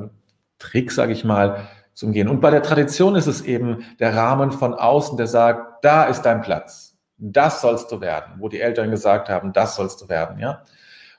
Tricks, 0.58 0.96
sage 0.96 1.12
ich 1.12 1.24
mal, 1.24 1.66
zum 1.94 2.12
Gehen. 2.12 2.28
Und 2.28 2.40
bei 2.40 2.50
der 2.50 2.62
Tradition 2.62 3.16
ist 3.16 3.26
es 3.26 3.42
eben 3.42 3.84
der 4.00 4.14
Rahmen 4.14 4.52
von 4.52 4.74
außen, 4.74 5.16
der 5.16 5.26
sagt, 5.26 5.84
da 5.84 6.04
ist 6.04 6.22
dein 6.22 6.42
Platz. 6.42 6.95
Das 7.18 7.60
sollst 7.60 7.90
du 7.90 8.00
werden, 8.00 8.34
wo 8.38 8.48
die 8.48 8.60
Eltern 8.60 8.90
gesagt 8.90 9.28
haben, 9.28 9.52
das 9.52 9.76
sollst 9.76 10.02
du 10.02 10.08
werden, 10.08 10.38
ja. 10.38 10.62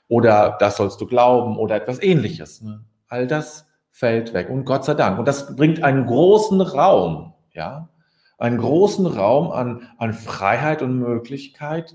Oder 0.08 0.56
das 0.60 0.76
sollst 0.76 1.00
du 1.00 1.06
glauben 1.06 1.58
oder 1.58 1.76
etwas 1.76 2.02
ähnliches. 2.02 2.62
Ne? 2.62 2.84
All 3.08 3.26
das 3.26 3.66
fällt 3.90 4.32
weg. 4.32 4.48
Und 4.48 4.64
Gott 4.64 4.84
sei 4.84 4.94
Dank. 4.94 5.18
Und 5.18 5.26
das 5.26 5.54
bringt 5.56 5.82
einen 5.82 6.06
großen 6.06 6.60
Raum, 6.60 7.34
ja. 7.52 7.88
Einen 8.38 8.58
großen 8.58 9.06
Raum 9.06 9.50
an, 9.50 9.88
an 9.98 10.12
Freiheit 10.12 10.80
und 10.80 10.98
Möglichkeit, 10.98 11.94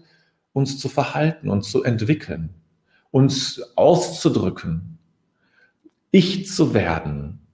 uns 0.52 0.78
zu 0.78 0.90
verhalten 0.90 1.50
und 1.50 1.64
zu 1.64 1.84
entwickeln, 1.84 2.54
uns 3.12 3.62
auszudrücken, 3.76 5.00
ich 6.12 6.48
zu 6.48 6.74
werden, 6.74 7.48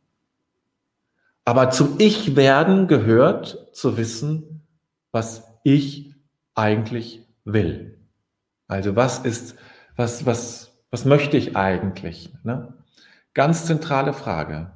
aber 1.46 1.72
zum 1.72 1.96
Ich-Werden 1.98 2.88
gehört 2.88 3.70
zu 3.74 3.98
wissen, 3.98 4.62
was 5.12 5.48
ich 5.64 6.14
eigentlich 6.60 7.26
will. 7.46 7.98
Also 8.68 8.96
was 8.96 9.20
ist, 9.20 9.56
was, 9.96 10.26
was, 10.26 10.78
was 10.92 11.06
möchte 11.06 11.38
ich 11.38 11.56
eigentlich? 11.56 12.34
Ne? 12.44 12.74
Ganz 13.34 13.66
zentrale 13.66 14.14
Frage. 14.14 14.72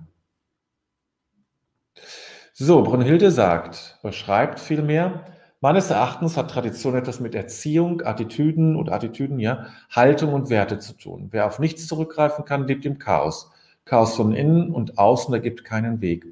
So, 2.54 2.84
Brunhilde 2.84 3.32
sagt, 3.32 4.00
beschreibt 4.02 4.60
vielmehr, 4.60 5.26
meines 5.60 5.90
Erachtens 5.90 6.38
hat 6.38 6.52
Tradition 6.52 6.96
etwas 6.96 7.20
mit 7.20 7.36
Erziehung, 7.36 8.02
Attitüden 8.02 8.76
oder 8.76 8.94
Attitüden, 8.94 9.40
ja, 9.40 9.68
Haltung 9.90 10.34
und 10.34 10.50
Werte 10.50 10.80
zu 10.80 10.94
tun. 10.94 11.30
Wer 11.32 11.48
auf 11.48 11.60
nichts 11.60 11.88
zurückgreifen 11.88 12.46
kann, 12.46 12.68
lebt 12.68 12.86
im 12.86 13.00
Chaos. 13.00 13.52
Chaos 13.86 14.16
von 14.16 14.34
innen 14.34 14.72
und 14.72 14.98
außen, 14.98 15.32
da 15.32 15.40
gibt 15.40 15.66
keinen 15.66 16.00
Weg. 16.00 16.26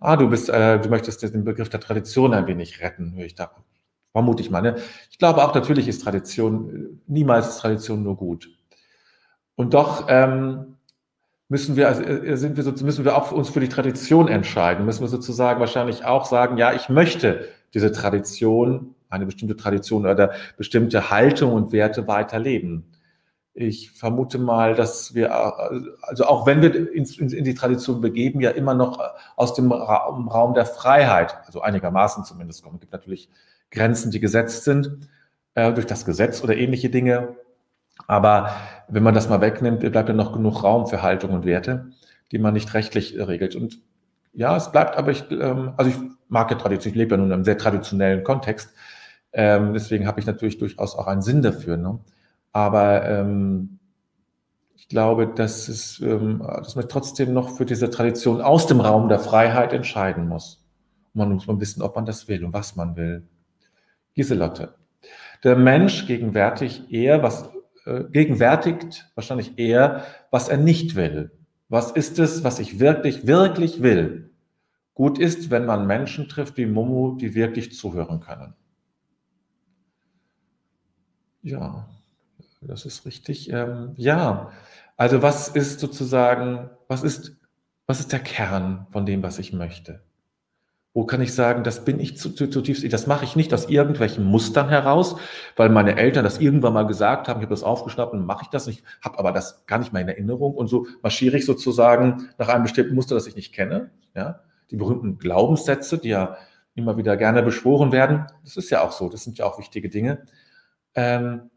Ah, 0.00 0.16
du 0.16 0.28
bist, 0.28 0.48
äh, 0.48 0.80
du 0.80 0.88
möchtest 0.88 1.22
den 1.22 1.44
Begriff 1.44 1.68
der 1.68 1.80
Tradition 1.80 2.34
ein 2.34 2.46
wenig 2.46 2.80
retten, 2.80 3.14
höre 3.14 3.26
ich 3.26 3.34
da. 3.34 3.50
Vermute 4.16 4.42
ich 4.42 4.50
mal. 4.50 4.62
Ne? 4.62 4.76
Ich 5.10 5.18
glaube 5.18 5.44
auch, 5.44 5.54
natürlich 5.54 5.88
ist 5.88 6.00
Tradition, 6.00 7.02
niemals 7.06 7.48
ist 7.48 7.58
Tradition 7.58 8.02
nur 8.02 8.16
gut. 8.16 8.48
Und 9.56 9.74
doch 9.74 10.06
ähm, 10.08 10.78
müssen 11.50 11.76
wir, 11.76 11.88
also 11.88 12.02
äh, 12.02 12.34
sind 12.38 12.56
wir 12.56 12.64
so, 12.64 12.72
müssen 12.82 13.04
wir 13.04 13.14
auch 13.14 13.30
uns 13.30 13.50
für 13.50 13.60
die 13.60 13.68
Tradition 13.68 14.28
entscheiden. 14.28 14.86
Müssen 14.86 15.02
wir 15.02 15.08
sozusagen 15.08 15.60
wahrscheinlich 15.60 16.06
auch 16.06 16.24
sagen, 16.24 16.56
ja, 16.56 16.72
ich 16.72 16.88
möchte 16.88 17.46
diese 17.74 17.92
Tradition, 17.92 18.94
eine 19.10 19.26
bestimmte 19.26 19.54
Tradition 19.54 20.06
oder 20.06 20.32
bestimmte 20.56 21.10
Haltung 21.10 21.52
und 21.52 21.72
Werte 21.72 22.08
weiterleben. 22.08 22.84
Ich 23.52 23.90
vermute 23.90 24.38
mal, 24.38 24.74
dass 24.74 25.14
wir, 25.14 25.30
also 26.00 26.24
auch 26.24 26.46
wenn 26.46 26.62
wir 26.62 26.74
in, 26.74 27.04
in, 27.04 27.44
die 27.44 27.54
Tradition 27.54 28.00
begeben, 28.00 28.40
ja 28.40 28.48
immer 28.48 28.72
noch 28.72 28.98
aus 29.36 29.52
dem 29.52 29.72
Raum 29.72 30.54
der 30.54 30.64
Freiheit, 30.64 31.36
also 31.44 31.60
einigermaßen 31.60 32.24
zumindest 32.24 32.62
kommen. 32.62 32.76
Es 32.76 32.80
gibt 32.80 32.94
natürlich 32.94 33.28
Grenzen, 33.70 34.10
die 34.10 34.20
gesetzt 34.20 34.64
sind 34.64 35.08
äh, 35.54 35.72
durch 35.72 35.86
das 35.86 36.04
Gesetz 36.04 36.42
oder 36.42 36.56
ähnliche 36.56 36.90
Dinge. 36.90 37.36
Aber 38.06 38.50
wenn 38.88 39.02
man 39.02 39.14
das 39.14 39.28
mal 39.28 39.40
wegnimmt, 39.40 39.80
bleibt 39.80 40.08
ja 40.08 40.14
noch 40.14 40.32
genug 40.32 40.62
Raum 40.62 40.86
für 40.86 41.02
Haltung 41.02 41.32
und 41.32 41.44
Werte, 41.44 41.90
die 42.30 42.38
man 42.38 42.54
nicht 42.54 42.74
rechtlich 42.74 43.16
regelt. 43.18 43.56
Und 43.56 43.80
ja, 44.32 44.56
es 44.56 44.70
bleibt 44.70 44.96
aber, 44.96 45.10
ich, 45.10 45.24
ähm, 45.30 45.72
also 45.76 45.90
ich 45.90 45.96
mag 46.28 46.50
ja 46.50 46.56
Tradition, 46.56 46.92
ich 46.92 46.98
lebe 46.98 47.12
ja 47.12 47.16
nun 47.16 47.28
in 47.28 47.32
einem 47.32 47.44
sehr 47.44 47.58
traditionellen 47.58 48.22
Kontext. 48.22 48.72
Ähm, 49.32 49.72
deswegen 49.72 50.06
habe 50.06 50.20
ich 50.20 50.26
natürlich 50.26 50.58
durchaus 50.58 50.94
auch 50.94 51.06
einen 51.06 51.22
Sinn 51.22 51.42
dafür. 51.42 51.76
Ne? 51.76 51.98
Aber 52.52 53.06
ähm, 53.08 53.78
ich 54.74 54.88
glaube, 54.88 55.26
dass, 55.26 55.68
es, 55.68 56.00
ähm, 56.00 56.42
dass 56.46 56.76
man 56.76 56.88
trotzdem 56.88 57.32
noch 57.32 57.50
für 57.56 57.64
diese 57.64 57.90
Tradition 57.90 58.40
aus 58.40 58.66
dem 58.66 58.80
Raum 58.80 59.08
der 59.08 59.18
Freiheit 59.18 59.72
entscheiden 59.72 60.28
muss. 60.28 60.64
Und 61.14 61.18
man 61.18 61.32
muss 61.32 61.46
man 61.46 61.60
wissen, 61.60 61.82
ob 61.82 61.96
man 61.96 62.04
das 62.04 62.28
will 62.28 62.44
und 62.44 62.52
was 62.52 62.76
man 62.76 62.96
will. 62.96 63.26
Giselotte. 64.16 64.74
Der 65.44 65.56
Mensch 65.56 66.06
gegenwärtig 66.06 66.90
eher, 66.90 67.22
was, 67.22 67.50
äh, 67.84 68.04
gegenwärtigt 68.10 69.10
wahrscheinlich 69.14 69.58
eher, 69.58 70.04
was 70.30 70.48
er 70.48 70.56
nicht 70.56 70.96
will. 70.96 71.30
Was 71.68 71.92
ist 71.92 72.18
es, 72.18 72.42
was 72.42 72.58
ich 72.58 72.80
wirklich, 72.80 73.26
wirklich 73.26 73.82
will? 73.82 74.30
Gut 74.94 75.18
ist, 75.18 75.50
wenn 75.50 75.66
man 75.66 75.86
Menschen 75.86 76.28
trifft 76.28 76.56
wie 76.56 76.66
Momo, 76.66 77.16
die 77.20 77.34
wirklich 77.34 77.74
zuhören 77.74 78.20
können. 78.20 78.54
Ja, 81.42 81.86
das 82.62 82.86
ist 82.86 83.04
richtig. 83.04 83.50
Ähm, 83.52 83.92
ja, 83.96 84.50
also 84.96 85.20
was 85.20 85.48
ist 85.48 85.80
sozusagen, 85.80 86.70
was 86.88 87.02
ist, 87.02 87.36
was 87.86 88.00
ist 88.00 88.12
der 88.12 88.20
Kern 88.20 88.86
von 88.90 89.04
dem, 89.04 89.22
was 89.22 89.38
ich 89.38 89.52
möchte? 89.52 90.05
Wo 90.96 91.04
kann 91.04 91.20
ich 91.20 91.34
sagen, 91.34 91.62
das 91.62 91.84
bin 91.84 92.00
ich 92.00 92.16
zutiefst, 92.16 92.90
das 92.90 93.06
mache 93.06 93.26
ich 93.26 93.36
nicht 93.36 93.52
aus 93.52 93.68
irgendwelchen 93.68 94.24
Mustern 94.24 94.70
heraus, 94.70 95.16
weil 95.54 95.68
meine 95.68 95.98
Eltern 95.98 96.24
das 96.24 96.38
irgendwann 96.38 96.72
mal 96.72 96.86
gesagt 96.86 97.28
haben, 97.28 97.40
ich 97.40 97.44
habe 97.44 97.54
das 97.54 97.64
aufgeschnappt 97.64 98.14
und 98.14 98.24
mache 98.24 98.44
ich 98.44 98.48
das 98.48 98.66
nicht, 98.66 98.82
habe 99.02 99.18
aber 99.18 99.30
das 99.30 99.66
gar 99.66 99.78
nicht 99.78 99.92
mehr 99.92 100.00
in 100.00 100.08
Erinnerung 100.08 100.54
und 100.54 100.68
so 100.68 100.86
marschiere 101.02 101.36
ich 101.36 101.44
sozusagen 101.44 102.30
nach 102.38 102.48
einem 102.48 102.62
bestimmten 102.62 102.94
Muster, 102.94 103.14
das 103.14 103.26
ich 103.26 103.36
nicht 103.36 103.52
kenne. 103.52 103.90
Ja? 104.14 104.40
Die 104.70 104.76
berühmten 104.76 105.18
Glaubenssätze, 105.18 105.98
die 105.98 106.08
ja 106.08 106.38
immer 106.74 106.96
wieder 106.96 107.18
gerne 107.18 107.42
beschworen 107.42 107.92
werden. 107.92 108.24
Das 108.42 108.56
ist 108.56 108.70
ja 108.70 108.82
auch 108.82 108.92
so, 108.92 109.10
das 109.10 109.22
sind 109.22 109.36
ja 109.36 109.44
auch 109.44 109.58
wichtige 109.58 109.90
Dinge. 109.90 110.22
Ähm, 110.94 111.50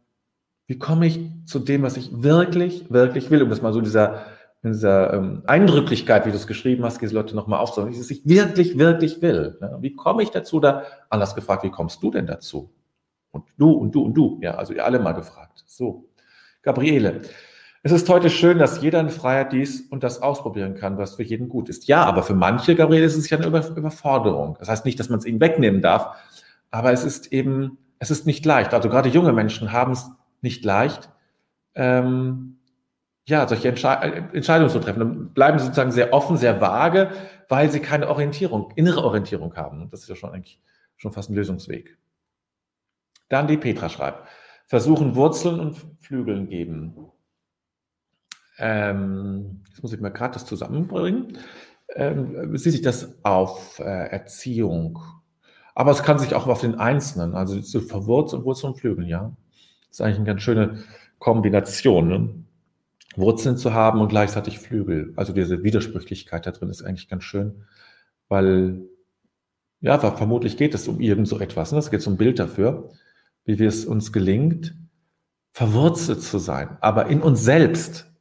wie 0.67 0.77
komme 0.77 1.05
ich 1.05 1.21
zu 1.45 1.59
dem, 1.59 1.83
was 1.83 1.95
ich 1.95 2.09
wirklich, 2.11 2.91
wirklich 2.91 3.31
will, 3.31 3.41
um 3.41 3.49
das 3.49 3.61
mal 3.61 3.71
so 3.71 3.79
dieser, 3.79 4.25
in 4.61 4.73
dieser 4.73 5.13
ähm, 5.13 5.43
Eindrücklichkeit, 5.47 6.25
wie 6.25 6.31
du 6.31 6.35
es 6.35 6.47
geschrieben 6.47 6.83
hast, 6.83 7.01
diese 7.01 7.13
Leute 7.13 7.35
nochmal 7.35 7.59
aufzunehmen, 7.59 7.97
was 7.97 8.11
ich 8.11 8.27
wirklich, 8.27 8.77
wirklich 8.77 9.21
will. 9.21 9.57
Ne? 9.61 9.77
Wie 9.79 9.95
komme 9.95 10.21
ich 10.21 10.31
dazu? 10.31 10.59
Da 10.59 10.83
anders 11.09 11.35
gefragt, 11.35 11.63
wie 11.63 11.71
kommst 11.71 12.03
du 12.03 12.11
denn 12.11 12.27
dazu? 12.27 12.73
Und 13.31 13.45
du 13.57 13.71
und 13.71 13.95
du 13.95 14.01
und 14.01 14.13
du. 14.13 14.39
Ja, 14.41 14.55
also 14.55 14.73
ihr 14.73 14.83
alle 14.83 14.99
mal 14.99 15.13
gefragt. 15.13 15.63
So. 15.65 16.09
Gabriele. 16.61 17.21
Es 17.81 17.93
ist 17.93 18.09
heute 18.09 18.29
schön, 18.29 18.59
dass 18.59 18.81
jeder 18.81 18.99
in 18.99 19.09
Freiheit 19.09 19.53
dies 19.53 19.81
und 19.89 20.03
das 20.03 20.21
ausprobieren 20.21 20.75
kann, 20.75 20.97
was 20.97 21.15
für 21.15 21.23
jeden 21.23 21.47
gut 21.47 21.69
ist. 21.69 21.87
Ja, 21.87 22.03
aber 22.03 22.23
für 22.23 22.33
manche, 22.33 22.75
Gabriele, 22.75 23.05
ist 23.05 23.15
es 23.15 23.29
ja 23.29 23.37
eine 23.37 23.47
Über 23.47 23.65
Überforderung. 23.69 24.57
Das 24.59 24.67
heißt 24.67 24.83
nicht, 24.83 24.99
dass 24.99 25.07
man 25.07 25.19
es 25.19 25.25
ihnen 25.25 25.39
wegnehmen 25.39 25.81
darf, 25.81 26.17
aber 26.71 26.91
es 26.91 27.05
ist 27.05 27.31
eben, 27.31 27.77
es 27.99 28.11
ist 28.11 28.25
nicht 28.25 28.45
leicht. 28.45 28.73
Also 28.73 28.89
gerade 28.89 29.07
junge 29.07 29.31
Menschen 29.31 29.71
haben 29.71 29.93
es 29.93 30.11
nicht 30.41 30.65
leicht, 30.65 31.09
ähm, 31.75 32.58
ja, 33.29 33.47
solche 33.47 33.69
Entsche 33.69 33.87
Entscheidungen 34.33 34.69
zu 34.69 34.79
treffen. 34.79 34.99
Dann 34.99 35.33
bleiben 35.33 35.59
sie 35.59 35.65
sozusagen 35.65 35.91
sehr 35.91 36.13
offen, 36.13 36.37
sehr 36.37 36.59
vage, 36.59 37.11
weil 37.47 37.71
sie 37.71 37.79
keine 37.79 38.09
Orientierung, 38.09 38.71
innere 38.75 39.03
Orientierung 39.03 39.55
haben. 39.55 39.89
Das 39.91 40.01
ist 40.01 40.09
ja 40.09 40.15
schon 40.15 40.31
eigentlich 40.31 40.61
schon 40.97 41.11
fast 41.11 41.29
ein 41.29 41.35
Lösungsweg. 41.35 41.97
Dann 43.29 43.47
die 43.47 43.57
Petra 43.57 43.89
schreibt, 43.89 44.27
versuchen 44.65 45.15
Wurzeln 45.15 45.59
und 45.59 45.77
Flügeln 45.99 46.49
geben. 46.49 46.95
Ähm, 48.57 49.63
jetzt 49.69 49.81
muss 49.81 49.93
ich 49.93 50.01
mal 50.01 50.09
gerade 50.09 50.33
das 50.33 50.45
zusammenbringen. 50.45 51.37
Ähm, 51.95 52.51
bezieht 52.51 52.73
sich 52.73 52.81
das 52.81 53.23
auf 53.23 53.79
äh, 53.79 53.83
Erziehung. 53.83 54.99
Aber 55.75 55.91
es 55.91 56.03
kann 56.03 56.19
sich 56.19 56.35
auch 56.35 56.47
auf 56.47 56.61
den 56.61 56.75
Einzelnen, 56.75 57.35
also 57.35 57.59
so 57.61 57.79
verwurzeln, 57.79 58.43
Wurzeln 58.43 58.73
und 58.73 58.79
Flügeln, 58.79 59.07
ja. 59.07 59.31
Das 59.87 59.99
ist 59.99 60.01
eigentlich 60.01 60.17
eine 60.17 60.25
ganz 60.25 60.41
schöne 60.41 60.83
Kombination. 61.19 62.07
Ne? 62.07 62.29
Wurzeln 63.19 63.57
zu 63.57 63.73
haben 63.73 64.01
und 64.01 64.09
gleichzeitig 64.09 64.59
Flügel. 64.59 65.13
Also 65.15 65.33
diese 65.33 65.63
Widersprüchlichkeit 65.63 66.45
da 66.45 66.51
drin 66.51 66.69
ist 66.69 66.83
eigentlich 66.83 67.09
ganz 67.09 67.23
schön, 67.23 67.65
weil, 68.27 68.81
ja, 69.81 69.97
vermutlich 69.97 70.57
geht 70.57 70.73
es 70.73 70.87
um 70.87 70.99
irgend 70.99 71.27
so 71.27 71.39
etwas. 71.39 71.71
Ne? 71.71 71.79
Es 71.79 71.91
geht 71.91 72.05
um 72.07 72.13
ein 72.13 72.17
Bild 72.17 72.39
dafür, 72.39 72.89
wie 73.45 73.59
wir 73.59 73.67
es 73.67 73.85
uns 73.85 74.11
gelingt, 74.11 74.75
verwurzelt 75.51 76.21
zu 76.21 76.37
sein, 76.37 76.77
aber 76.81 77.07
in 77.07 77.21
uns 77.21 77.43
selbst 77.43 78.11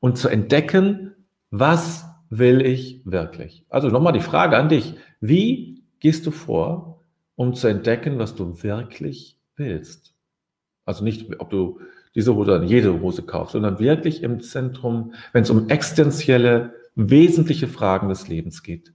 und 0.00 0.18
zu 0.18 0.28
entdecken, 0.28 1.14
was 1.50 2.06
will 2.30 2.64
ich 2.64 3.02
wirklich? 3.04 3.64
Also 3.68 3.88
nochmal 3.88 4.12
die 4.12 4.20
Frage 4.20 4.56
an 4.56 4.68
dich. 4.68 4.96
Wie 5.20 5.84
gehst 6.00 6.26
du 6.26 6.30
vor, 6.30 7.00
um 7.36 7.54
zu 7.54 7.68
entdecken, 7.68 8.18
was 8.18 8.34
du 8.34 8.62
wirklich 8.62 9.38
willst? 9.56 10.14
Also 10.84 11.04
nicht, 11.04 11.40
ob 11.40 11.50
du 11.50 11.80
diese 12.14 12.34
Hose 12.34 12.52
oder 12.52 12.62
jede 12.62 13.00
Hose 13.00 13.22
kaufst, 13.22 13.52
sondern 13.52 13.78
wirklich 13.78 14.22
im 14.22 14.40
Zentrum, 14.40 15.14
wenn 15.32 15.42
es 15.42 15.50
um 15.50 15.68
existenzielle, 15.68 16.74
wesentliche 16.94 17.66
Fragen 17.66 18.08
des 18.08 18.28
Lebens 18.28 18.62
geht. 18.62 18.94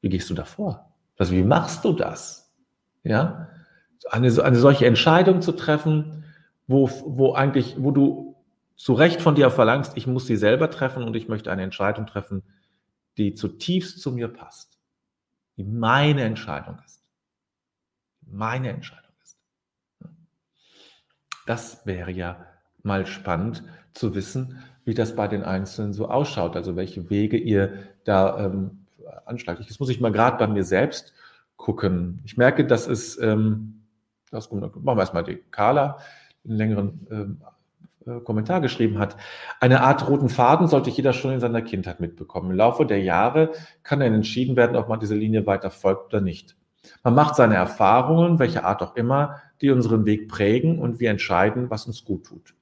Wie 0.00 0.08
gehst 0.08 0.28
du 0.30 0.34
da 0.34 0.44
vor? 0.44 0.92
Also 1.16 1.32
wie 1.32 1.44
machst 1.44 1.84
du 1.84 1.92
das? 1.92 2.52
Ja? 3.04 3.48
Eine, 4.10 4.42
eine 4.42 4.56
solche 4.56 4.86
Entscheidung 4.86 5.42
zu 5.42 5.52
treffen, 5.52 6.24
wo, 6.66 6.90
wo 7.06 7.34
eigentlich, 7.34 7.76
wo 7.78 7.90
du 7.90 8.36
zu 8.76 8.94
Recht 8.94 9.22
von 9.22 9.34
dir 9.34 9.50
verlangst, 9.50 9.92
ich 9.96 10.06
muss 10.06 10.26
sie 10.26 10.36
selber 10.36 10.70
treffen 10.70 11.04
und 11.04 11.14
ich 11.14 11.28
möchte 11.28 11.52
eine 11.52 11.62
Entscheidung 11.62 12.06
treffen, 12.06 12.42
die 13.16 13.34
zutiefst 13.34 14.00
zu 14.00 14.10
mir 14.10 14.28
passt, 14.28 14.78
die 15.56 15.64
meine 15.64 16.22
Entscheidung 16.22 16.78
ist. 16.84 17.02
Meine 18.26 18.70
Entscheidung. 18.70 19.03
Das 21.46 21.86
wäre 21.86 22.10
ja 22.10 22.46
mal 22.82 23.06
spannend 23.06 23.62
zu 23.92 24.14
wissen, 24.14 24.62
wie 24.84 24.94
das 24.94 25.16
bei 25.16 25.28
den 25.28 25.42
Einzelnen 25.42 25.92
so 25.92 26.08
ausschaut, 26.08 26.56
also 26.56 26.76
welche 26.76 27.10
Wege 27.10 27.36
ihr 27.36 27.72
da 28.04 28.46
ähm, 28.46 28.86
anschlagt. 29.24 29.60
Das 29.60 29.80
muss 29.80 29.88
ich 29.88 30.00
mal 30.00 30.12
gerade 30.12 30.36
bei 30.36 30.46
mir 30.46 30.64
selbst 30.64 31.14
gucken. 31.56 32.20
Ich 32.24 32.36
merke, 32.36 32.66
das 32.66 32.86
ist, 32.86 33.18
ähm, 33.18 33.82
das, 34.30 34.50
machen 34.50 34.72
wir 34.84 34.98
erstmal 34.98 35.24
die 35.24 35.42
Carla, 35.50 35.98
einen 36.44 36.56
längeren 36.56 37.06
ähm, 37.10 37.40
äh, 38.06 38.20
Kommentar 38.20 38.60
geschrieben 38.60 38.98
hat. 38.98 39.16
Eine 39.60 39.80
Art 39.82 40.08
roten 40.08 40.28
Faden 40.28 40.68
sollte 40.68 40.90
jeder 40.90 41.12
schon 41.12 41.32
in 41.32 41.40
seiner 41.40 41.62
Kindheit 41.62 42.00
mitbekommen. 42.00 42.50
Im 42.50 42.56
Laufe 42.56 42.84
der 42.84 43.02
Jahre 43.02 43.52
kann 43.82 44.00
dann 44.00 44.12
entschieden 44.12 44.56
werden, 44.56 44.76
ob 44.76 44.88
man 44.88 45.00
diese 45.00 45.14
Linie 45.14 45.46
weiter 45.46 45.70
folgt 45.70 46.12
oder 46.12 46.20
nicht. 46.20 46.56
Man 47.02 47.14
macht 47.14 47.36
seine 47.36 47.54
Erfahrungen, 47.54 48.38
welche 48.38 48.64
Art 48.64 48.82
auch 48.82 48.96
immer, 48.96 49.40
die 49.60 49.70
unseren 49.70 50.06
Weg 50.06 50.28
prägen 50.28 50.78
und 50.78 51.00
wir 51.00 51.10
entscheiden, 51.10 51.70
was 51.70 51.86
uns 51.86 52.04
gut 52.04 52.26
tut. 52.26 52.54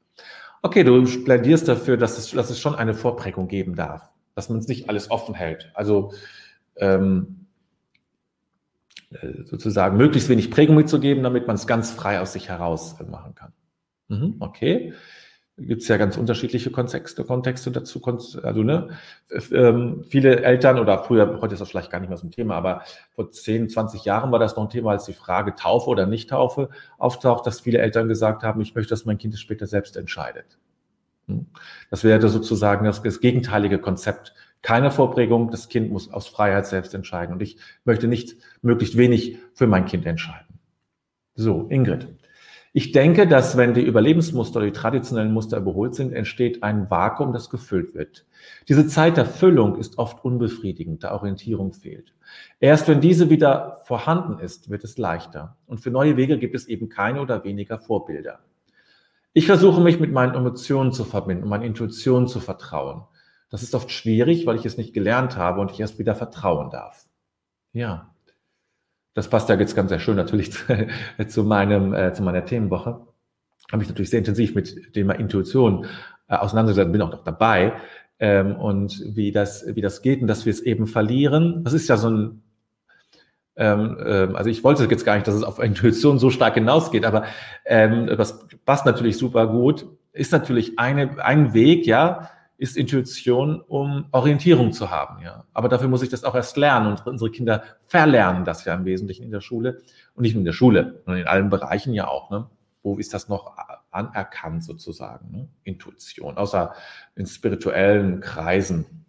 Okay, 0.63 0.85
du 0.85 1.05
plädierst 1.25 1.67
dafür, 1.69 1.97
dass 1.97 2.19
es, 2.19 2.31
dass 2.31 2.51
es 2.51 2.61
schon 2.61 2.75
eine 2.75 2.95
Vorprägung 2.95 3.49
geben 3.49 3.75
darf, 3.75 4.11
dass 4.35 4.49
man 4.49 4.59
es 4.59 4.69
nicht 4.69 4.89
alles 4.89 5.11
offen 5.11 5.35
hält. 5.35 5.73
Also 5.75 6.13
ähm, 6.77 7.47
äh, 9.11 9.45
sozusagen 9.45 9.97
möglichst 9.97 10.29
wenig 10.29 10.51
Prägung 10.51 10.77
mitzugeben, 10.77 11.23
damit 11.23 11.47
man 11.47 11.57
es 11.57 11.67
ganz 11.67 11.91
frei 11.91 12.21
aus 12.21 12.33
sich 12.33 12.49
heraus 12.49 12.97
machen 13.09 13.35
kann. 13.35 13.53
Mhm, 14.09 14.37
okay 14.41 14.93
gibt 15.59 15.83
es 15.83 15.89
ja 15.89 15.97
ganz 15.97 16.17
unterschiedliche 16.17 16.71
Kontexte, 16.71 17.25
Kontexte 17.25 17.71
dazu. 17.71 18.01
Also 18.43 18.63
ne, 18.63 18.89
ähm, 19.53 20.05
viele 20.09 20.43
Eltern 20.43 20.79
oder 20.79 21.05
früher, 21.05 21.41
heute 21.41 21.55
ist 21.55 21.61
das 21.61 21.71
vielleicht 21.71 21.91
gar 21.91 22.01
nicht 22.01 22.09
mehr 22.09 22.17
so 22.17 22.27
ein 22.27 22.31
Thema, 22.31 22.57
aber 22.57 22.83
vor 23.11 23.31
10, 23.31 23.69
20 23.69 24.05
Jahren 24.05 24.33
war 24.33 24.39
das 24.39 24.57
noch 24.57 24.65
ein 24.65 24.71
Thema, 24.71 24.93
als 24.93 25.05
die 25.05 25.13
Frage 25.13 25.55
Taufe 25.55 25.91
oder 25.91 26.07
Nicht-Taufe 26.07 26.71
auftaucht, 26.99 27.47
dass 27.47 27.61
viele 27.61 27.79
Eltern 27.79 28.09
gesagt 28.09 28.43
haben, 28.43 28.61
ich 28.61 28.75
möchte, 28.75 28.91
dass 28.91 29.05
mein 29.05 29.19
Kind 29.19 29.35
es 29.35 29.41
später 29.41 29.67
selbst 29.67 29.97
entscheidet. 29.97 30.59
Hm? 31.27 31.47
Das 31.91 32.03
wäre 32.03 32.29
sozusagen 32.29 32.85
das, 32.85 33.03
das 33.03 33.21
gegenteilige 33.21 33.79
Konzept. 33.79 34.35
Keine 34.63 34.91
Vorprägung, 34.91 35.51
das 35.51 35.69
Kind 35.69 35.91
muss 35.91 36.13
aus 36.13 36.29
Freiheit 36.29 36.67
selbst 36.67 36.95
entscheiden. 36.95 37.35
Und 37.35 37.43
ich 37.43 37.59
möchte 37.85 38.07
nicht 38.07 38.37
möglichst 38.63 38.97
wenig 38.97 39.39
für 39.55 39.67
mein 39.67 39.85
Kind 39.85 40.07
entscheiden. 40.07 40.59
So, 41.35 41.67
Ingrid. 41.69 42.09
Ich 42.75 42.93
denke, 42.93 43.27
dass 43.27 43.59
wenn 43.59 43.75
die 43.75 43.83
Überlebensmuster 43.83 44.63
die 44.63 44.73
traditionellen 44.73 45.33
Muster 45.33 45.59
überholt 45.59 45.95
sind, 45.95 46.15
entsteht 46.15 46.63
ein 46.63 46.91
Vakuum, 46.91 47.35
das 47.35 47.51
gefüllt 47.51 47.95
wird. 47.95 48.25
Diese 48.67 48.87
Zeit 48.87 49.19
der 49.19 49.27
Füllung 49.27 49.77
ist 49.77 49.99
oft 49.99 50.25
unbefriedigend, 50.25 51.05
da 51.05 51.13
Orientierung 51.13 51.75
fehlt. 51.75 52.15
Erst 52.61 52.89
wenn 52.89 53.03
diese 53.03 53.29
wieder 53.29 53.83
vorhanden 53.85 54.39
ist, 54.39 54.71
wird 54.71 54.85
es 54.85 54.97
leichter. 54.97 55.59
Und 55.67 55.81
für 55.81 55.91
neue 55.91 56.17
Wege 56.17 56.39
gibt 56.39 56.55
es 56.55 56.67
eben 56.67 56.89
keine 56.89 57.21
oder 57.21 57.45
weniger 57.45 57.79
Vorbilder. 57.79 58.41
Ich 59.35 59.45
versuche 59.47 59.83
mich 59.83 60.01
mit 60.01 60.13
meinen 60.13 60.35
Emotionen 60.35 60.93
zu 60.93 61.05
verbinden, 61.05 61.49
meinen 61.49 61.65
Intuitionen 61.65 62.27
zu 62.27 62.41
vertrauen. 62.41 63.03
Das 63.51 63.63
ist 63.63 63.75
oft 63.75 63.91
schwierig, 63.91 64.47
weil 64.47 64.57
ich 64.57 64.65
es 64.65 64.79
nicht 64.79 64.95
gelernt 64.95 65.37
habe 65.37 65.61
und 65.61 65.71
ich 65.71 65.81
erst 65.81 65.99
wieder 65.99 66.15
vertrauen 66.15 66.71
darf. 66.71 67.05
Ja. 67.73 68.12
Das 69.15 69.29
passt 69.29 69.49
ja 69.49 69.57
jetzt 69.57 69.77
ganz 69.77 69.91
sehr 69.91 70.01
schön 70.01 70.17
natürlich 70.17 70.53
zu, 71.29 71.45
meinem, 71.45 71.95
äh, 71.95 72.13
zu 72.13 72.23
meiner 72.23 72.45
Themenwoche. 72.45 73.07
Habe 73.71 73.83
ich 73.83 73.89
natürlich 73.89 74.11
sehr 74.11 74.19
intensiv 74.19 74.55
mit 74.55 74.75
dem 74.75 74.93
Thema 74.93 75.15
Intuition 75.15 75.87
äh, 76.29 76.37
auseinandergesetzt, 76.37 76.93
bin 76.93 77.03
auch 77.03 77.13
noch 77.13 77.25
dabei. 77.25 77.75
Ähm, 78.19 78.57
und 78.57 79.03
wie 79.17 79.33
das, 79.33 79.67
wie 79.67 79.81
das 79.81 80.01
geht 80.01 80.23
und 80.23 80.29
dass 80.29 80.47
wir 80.47 80.53
es 80.53 80.61
eben 80.61 80.87
verlieren. 80.87 81.65
Das 81.65 81.73
ist 81.73 81.89
ja 81.89 81.97
so 81.97 82.09
ein, 82.09 82.43
ähm, 83.57 83.99
ähm, 84.05 84.37
also 84.37 84.49
ich 84.49 84.65
wollte 84.65 84.85
jetzt 84.85 85.05
gar 85.05 85.15
nicht, 85.15 85.27
dass 85.27 85.35
es 85.35 85.43
auf 85.43 85.59
Intuition 85.63 86.19
so 86.19 86.31
stark 86.31 86.55
hinausgeht, 86.55 87.05
aber 87.05 87.25
ähm, 87.65 88.07
das 88.07 88.47
passt 88.65 88.87
natürlich 88.87 89.19
super 89.19 89.47
gut. 89.47 89.87
Ist 90.13 90.33
natürlich 90.33 90.79
eine, 90.79 91.23
ein 91.25 91.53
Weg, 91.55 91.87
ja, 91.87 92.31
ist 92.63 92.77
Intuition, 92.77 93.61
um 93.61 94.07
Orientierung 94.13 94.73
zu 94.73 94.89
haben. 94.89 95.21
Ja. 95.21 95.45
Aber 95.53 95.69
dafür 95.69 95.89
muss 95.89 96.03
ich 96.03 96.11
das 96.11 96.23
auch 96.23 96.37
erst 96.37 96.57
lernen 96.57 96.93
und 96.93 97.05
unsere 97.09 97.29
Kinder 97.29 97.65
verlernen 97.87 98.45
das 98.45 98.65
ja 98.65 98.73
im 98.73 98.85
Wesentlichen 98.85 99.25
in 99.25 99.33
der 99.33 99.41
Schule 99.41 99.83
und 100.15 100.23
nicht 100.23 100.35
nur 100.35 100.43
in 100.43 100.45
der 100.45 100.53
Schule, 100.53 101.03
sondern 101.05 101.23
in 101.23 101.27
allen 101.27 101.51
Bereichen 101.51 101.93
ja 101.93 102.07
auch. 102.07 102.31
Ne? 102.31 102.49
Wo 102.85 102.99
ist 102.99 103.15
das 103.15 103.29
noch 103.29 103.57
anerkannt 103.91 104.63
sozusagen? 104.63 105.33
Ne? 105.33 105.49
Intuition, 105.65 106.37
außer 106.37 106.73
in 107.17 107.27
spirituellen 107.27 108.21
Kreisen. 108.21 109.07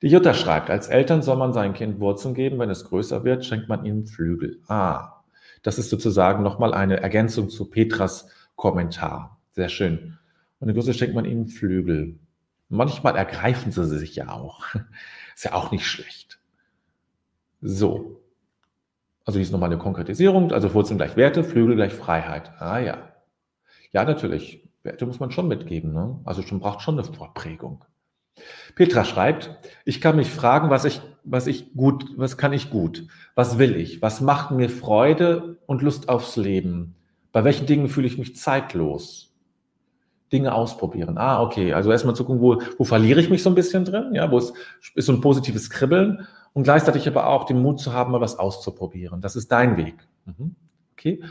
Die 0.00 0.08
Jutta 0.08 0.32
schreibt, 0.32 0.70
als 0.70 0.88
Eltern 0.88 1.20
soll 1.20 1.36
man 1.36 1.52
seinem 1.52 1.74
Kind 1.74 2.00
Wurzeln 2.00 2.32
geben, 2.32 2.58
wenn 2.58 2.70
es 2.70 2.86
größer 2.86 3.24
wird, 3.24 3.44
schenkt 3.44 3.68
man 3.68 3.84
ihm 3.84 4.06
Flügel. 4.06 4.62
Ah, 4.68 5.22
das 5.62 5.78
ist 5.78 5.90
sozusagen 5.90 6.42
nochmal 6.42 6.72
eine 6.72 7.02
Ergänzung 7.02 7.50
zu 7.50 7.68
Petras 7.68 8.30
Kommentar. 8.56 9.38
Sehr 9.52 9.68
schön. 9.68 10.16
Und 10.60 10.70
in 10.70 10.74
Größe 10.74 10.94
schenkt 10.94 11.14
man 11.14 11.26
ihm 11.26 11.46
Flügel. 11.46 12.18
Manchmal 12.68 13.16
ergreifen 13.16 13.72
sie 13.72 13.84
sich 13.84 14.16
ja 14.16 14.30
auch. 14.30 14.64
Ist 15.34 15.44
ja 15.44 15.54
auch 15.54 15.70
nicht 15.70 15.86
schlecht. 15.86 16.38
So. 17.60 18.20
Also 19.24 19.38
hier 19.38 19.46
ist 19.46 19.52
nochmal 19.52 19.70
eine 19.70 19.78
Konkretisierung. 19.78 20.52
Also 20.52 20.74
Wurzeln 20.74 20.98
gleich 20.98 21.16
Werte, 21.16 21.42
Flügel 21.42 21.76
gleich 21.76 21.94
Freiheit. 21.94 22.52
Ah 22.60 22.78
ja. 22.78 23.14
Ja, 23.90 24.04
natürlich. 24.04 24.68
Werte 24.82 25.06
muss 25.06 25.18
man 25.18 25.30
schon 25.30 25.48
mitgeben. 25.48 25.92
Ne? 25.92 26.20
Also 26.24 26.42
schon 26.42 26.60
braucht 26.60 26.82
schon 26.82 26.98
eine 26.98 27.04
Vorprägung. 27.04 27.84
Petra 28.74 29.04
schreibt, 29.04 29.50
ich 29.84 30.00
kann 30.00 30.16
mich 30.16 30.30
fragen, 30.30 30.70
was 30.70 30.84
ich 30.84 31.00
was 31.24 31.46
ich 31.46 31.72
gut, 31.74 32.06
was 32.16 32.36
kann 32.36 32.52
ich 32.52 32.70
gut? 32.70 33.08
Was 33.34 33.58
will 33.58 33.76
ich? 33.76 34.02
Was 34.02 34.20
macht 34.20 34.50
mir 34.50 34.68
Freude 34.68 35.58
und 35.66 35.82
Lust 35.82 36.08
aufs 36.08 36.36
Leben? 36.36 36.94
Bei 37.32 37.44
welchen 37.44 37.66
Dingen 37.66 37.88
fühle 37.88 38.06
ich 38.06 38.18
mich 38.18 38.36
zeitlos? 38.36 39.33
Dinge 40.34 40.54
ausprobieren. 40.54 41.16
Ah, 41.16 41.40
okay. 41.40 41.72
Also 41.72 41.90
erstmal 41.90 42.14
zu 42.14 42.24
gucken, 42.24 42.42
wo, 42.42 42.60
wo 42.76 42.84
verliere 42.84 43.20
ich 43.20 43.30
mich 43.30 43.42
so 43.42 43.50
ein 43.50 43.54
bisschen 43.54 43.84
drin? 43.84 44.10
Ja, 44.12 44.30
wo 44.30 44.38
ist, 44.38 44.52
ist 44.94 45.06
so 45.06 45.12
ein 45.12 45.20
positives 45.20 45.70
Kribbeln 45.70 46.26
und 46.52 46.64
gleichzeitig 46.64 47.08
aber 47.08 47.28
auch 47.28 47.44
den 47.44 47.62
Mut 47.62 47.80
zu 47.80 47.92
haben, 47.92 48.12
mal 48.12 48.20
was 48.20 48.38
auszuprobieren. 48.38 49.20
Das 49.20 49.36
ist 49.36 49.50
dein 49.52 49.76
Weg. 49.76 49.94
Mhm. 50.26 50.56
Okay. 50.92 51.22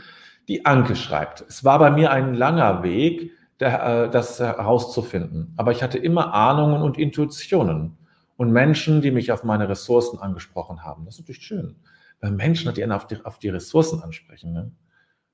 Die 0.48 0.66
Anke 0.66 0.96
schreibt, 0.96 1.44
es 1.48 1.64
war 1.64 1.78
bei 1.78 1.90
mir 1.90 2.10
ein 2.10 2.34
langer 2.34 2.82
Weg, 2.82 3.30
der, 3.60 4.04
äh, 4.04 4.10
das 4.10 4.40
herauszufinden. 4.40 5.54
Aber 5.56 5.72
ich 5.72 5.82
hatte 5.82 5.98
immer 5.98 6.34
Ahnungen 6.34 6.82
und 6.82 6.98
Intuitionen 6.98 7.96
und 8.36 8.50
Menschen, 8.50 9.00
die 9.00 9.10
mich 9.10 9.32
auf 9.32 9.44
meine 9.44 9.68
Ressourcen 9.68 10.18
angesprochen 10.18 10.84
haben. 10.84 11.04
Das 11.04 11.14
ist 11.14 11.20
natürlich 11.20 11.42
schön, 11.42 11.76
weil 12.20 12.32
Menschen, 12.32 12.72
die 12.74 12.82
einen 12.82 12.92
auf 12.92 13.06
die, 13.06 13.24
auf 13.24 13.38
die 13.38 13.48
Ressourcen 13.48 14.02
ansprechen. 14.02 14.52
Ne? 14.52 14.72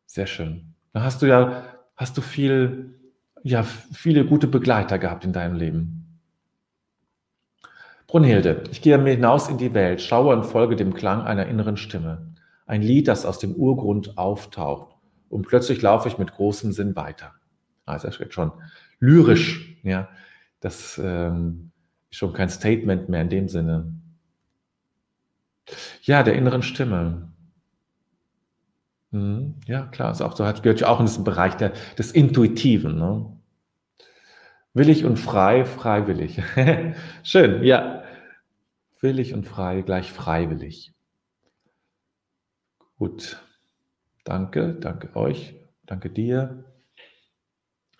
Sehr 0.06 0.26
schön. 0.26 0.74
Da 0.92 1.02
hast 1.02 1.22
du 1.22 1.26
ja, 1.26 1.64
hast 1.96 2.16
du 2.16 2.20
viel, 2.20 2.99
ja, 3.42 3.62
viele 3.62 4.24
gute 4.24 4.46
Begleiter 4.46 4.98
gehabt 4.98 5.24
in 5.24 5.32
deinem 5.32 5.54
Leben. 5.54 6.00
Brunhilde, 8.06 8.64
ich 8.70 8.82
gehe 8.82 9.00
hinaus 9.02 9.48
in 9.48 9.58
die 9.58 9.72
Welt, 9.72 10.02
schaue 10.02 10.34
und 10.34 10.44
folge 10.44 10.74
dem 10.74 10.94
Klang 10.94 11.22
einer 11.22 11.46
inneren 11.46 11.76
Stimme. 11.76 12.34
Ein 12.66 12.82
Lied, 12.82 13.08
das 13.08 13.24
aus 13.24 13.38
dem 13.38 13.54
Urgrund 13.54 14.18
auftaucht. 14.18 14.96
Und 15.28 15.46
plötzlich 15.46 15.80
laufe 15.80 16.08
ich 16.08 16.18
mit 16.18 16.32
großem 16.32 16.72
Sinn 16.72 16.96
weiter. 16.96 17.34
Also 17.86 18.08
das 18.08 18.18
ist 18.18 18.34
schon 18.34 18.52
lyrisch, 18.98 19.76
ja. 19.82 20.08
Das 20.58 21.00
ähm, 21.02 21.70
ist 22.10 22.18
schon 22.18 22.32
kein 22.32 22.50
Statement 22.50 23.08
mehr 23.08 23.22
in 23.22 23.28
dem 23.28 23.48
Sinne. 23.48 23.94
Ja, 26.02 26.22
der 26.22 26.34
inneren 26.34 26.62
Stimme. 26.62 27.32
Mhm, 29.12 29.56
ja, 29.66 29.86
klar, 29.86 30.12
ist 30.12 30.22
auch 30.22 30.36
so, 30.36 30.44
gehört 30.44 30.80
ja 30.80 30.88
auch 30.88 31.00
in 31.00 31.06
diesen 31.06 31.24
Bereich 31.24 31.56
der, 31.56 31.72
des 31.98 32.12
Intuitiven. 32.12 32.96
Ne? 32.96 33.26
Willig 34.72 35.04
und 35.04 35.18
frei, 35.18 35.64
freiwillig. 35.64 36.40
Schön, 37.24 37.64
ja. 37.64 38.04
Willig 39.00 39.34
und 39.34 39.46
frei 39.46 39.82
gleich 39.82 40.12
freiwillig. 40.12 40.92
Gut. 42.98 43.42
Danke, 44.24 44.74
danke 44.74 45.16
euch, 45.16 45.56
danke 45.86 46.10
dir. 46.10 46.64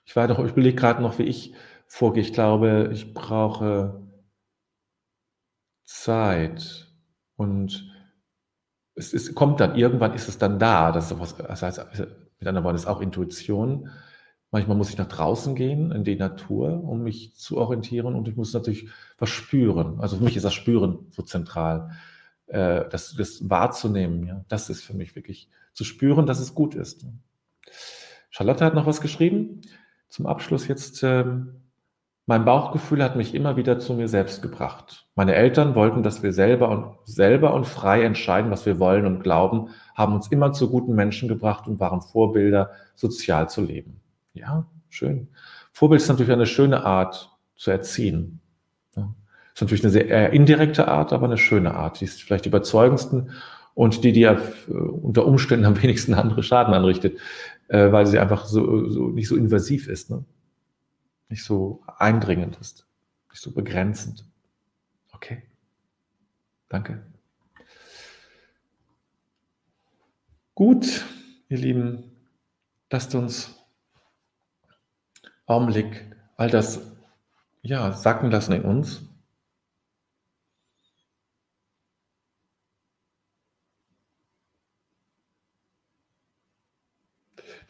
Ich 0.05 0.15
war 0.15 0.29
doch, 0.29 0.39
ich 0.45 0.53
überlege 0.53 0.77
gerade 0.77 1.03
noch, 1.03 1.19
wie 1.19 1.25
ich 1.25 1.55
vorgehe. 1.87 2.23
Ich 2.23 2.33
glaube, 2.33 2.91
ich 2.93 3.15
brauche 3.15 4.03
Zeit 5.85 6.89
und 7.37 7.91
es 8.95 9.13
ist, 9.13 9.35
kommt 9.35 9.61
dann, 9.61 9.77
irgendwann 9.77 10.15
ist 10.15 10.29
es 10.29 10.39
dann 10.39 10.59
da. 10.59 10.93
Das, 10.93 11.11
ist 11.11 11.19
was, 11.19 11.37
das 11.37 11.63
heißt, 11.63 11.79
mit 12.39 12.49
anderen 12.49 12.65
Worten, 12.65 12.77
ist 12.77 12.87
auch 12.87 13.01
Intuition. 13.01 13.89
Manchmal 14.51 14.77
muss 14.77 14.91
ich 14.91 14.99
nach 14.99 15.07
draußen 15.07 15.55
gehen, 15.55 15.93
in 15.93 16.03
die 16.03 16.17
Natur, 16.17 16.83
um 16.83 17.03
mich 17.03 17.37
zu 17.37 17.59
orientieren 17.59 18.17
und 18.17 18.27
ich 18.27 18.37
muss 18.37 18.53
natürlich 18.53 18.89
was 19.19 19.29
spüren. 19.29 20.01
Also 20.01 20.17
für 20.17 20.25
mich 20.25 20.37
ist 20.37 20.43
das 20.43 20.55
Spüren 20.55 21.07
so 21.11 21.23
zentral, 21.23 21.91
äh, 22.47 22.85
das, 22.89 23.15
das 23.17 23.49
wahrzunehmen. 23.49 24.27
Ja, 24.27 24.45
das 24.49 24.69
ist 24.69 24.83
für 24.83 24.95
mich 24.95 25.15
wirklich 25.15 25.49
zu 25.73 25.85
spüren, 25.85 26.27
dass 26.27 26.41
es 26.41 26.55
gut 26.55 26.75
ist. 26.75 27.07
Charlotte 28.31 28.65
hat 28.65 28.75
noch 28.75 28.87
was 28.87 29.01
geschrieben 29.01 29.61
zum 30.11 30.27
Abschluss 30.27 30.67
jetzt, 30.69 31.03
ähm, 31.03 31.63
mein 32.27 32.45
Bauchgefühl 32.45 33.03
hat 33.03 33.17
mich 33.17 33.35
immer 33.35 33.57
wieder 33.57 33.79
zu 33.79 33.95
mir 33.95 34.09
selbst 34.09 34.43
gebracht. 34.43 35.07
Meine 35.15 35.35
Eltern 35.35 35.75
wollten, 35.75 36.03
dass 36.03 36.23
wir 36.23 36.33
selber 36.33 36.69
und 36.69 36.97
selber 37.05 37.55
und 37.55 37.67
frei 37.67 38.03
entscheiden, 38.03 38.51
was 38.51 38.67
wir 38.67 38.79
wollen 38.79 39.07
und 39.07 39.23
glauben, 39.23 39.71
haben 39.95 40.15
uns 40.15 40.29
immer 40.29 40.53
zu 40.53 40.71
guten 40.71 40.95
Menschen 40.95 41.29
gebracht 41.29 41.67
und 41.67 41.81
waren 41.81 42.03
Vorbilder, 42.03 42.71
sozial 42.95 43.49
zu 43.49 43.63
leben. 43.63 44.01
Ja, 44.33 44.67
schön. 44.89 45.29
Vorbild 45.73 46.01
ist 46.01 46.09
natürlich 46.09 46.33
eine 46.33 46.47
schöne 46.47 46.85
Art 46.85 47.37
zu 47.57 47.71
erziehen. 47.71 48.41
Ist 48.95 49.63
natürlich 49.63 49.83
eine 49.83 49.93
sehr 49.93 50.33
indirekte 50.33 50.89
Art, 50.89 51.13
aber 51.13 51.27
eine 51.27 51.37
schöne 51.39 51.75
Art. 51.75 52.01
Die 52.01 52.05
ist 52.05 52.23
vielleicht 52.23 52.45
die 52.45 52.51
überzeugendsten 52.51 53.31
und 53.75 54.05
die, 54.05 54.13
die 54.13 54.21
ja 54.21 54.35
äh, 54.35 54.73
unter 54.73 55.27
Umständen 55.27 55.65
am 55.65 55.83
wenigsten 55.83 56.15
andere 56.15 56.43
Schaden 56.43 56.75
anrichtet 56.75 57.19
äh, 57.71 57.93
weil 57.93 58.07
sie 58.07 58.19
einfach 58.19 58.47
so, 58.47 58.89
so 58.91 59.09
nicht 59.09 59.29
so 59.29 59.37
invasiv 59.37 59.89
ist, 59.89 60.11
ne? 60.11 60.25
Nicht 61.31 61.45
so 61.45 61.83
eindringend 61.99 62.57
ist, 62.59 62.87
nicht 63.31 63.41
so 63.41 63.53
begrenzend. 63.53 64.25
Okay, 65.13 65.43
danke. 66.69 67.03
Gut, 70.55 71.07
ihr 71.49 71.59
Lieben, 71.59 72.17
lasst 72.91 73.15
uns 73.15 73.55
Augenblick 75.47 76.15
all 76.37 76.51
das 76.51 76.81
ja, 77.63 77.93
sacken 77.93 78.31
lassen 78.31 78.53
in 78.53 78.63
uns. 78.63 79.03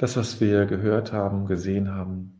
das, 0.01 0.17
was 0.17 0.41
wir 0.41 0.65
gehört 0.65 1.13
haben, 1.13 1.45
gesehen 1.45 1.91
haben, 1.91 2.40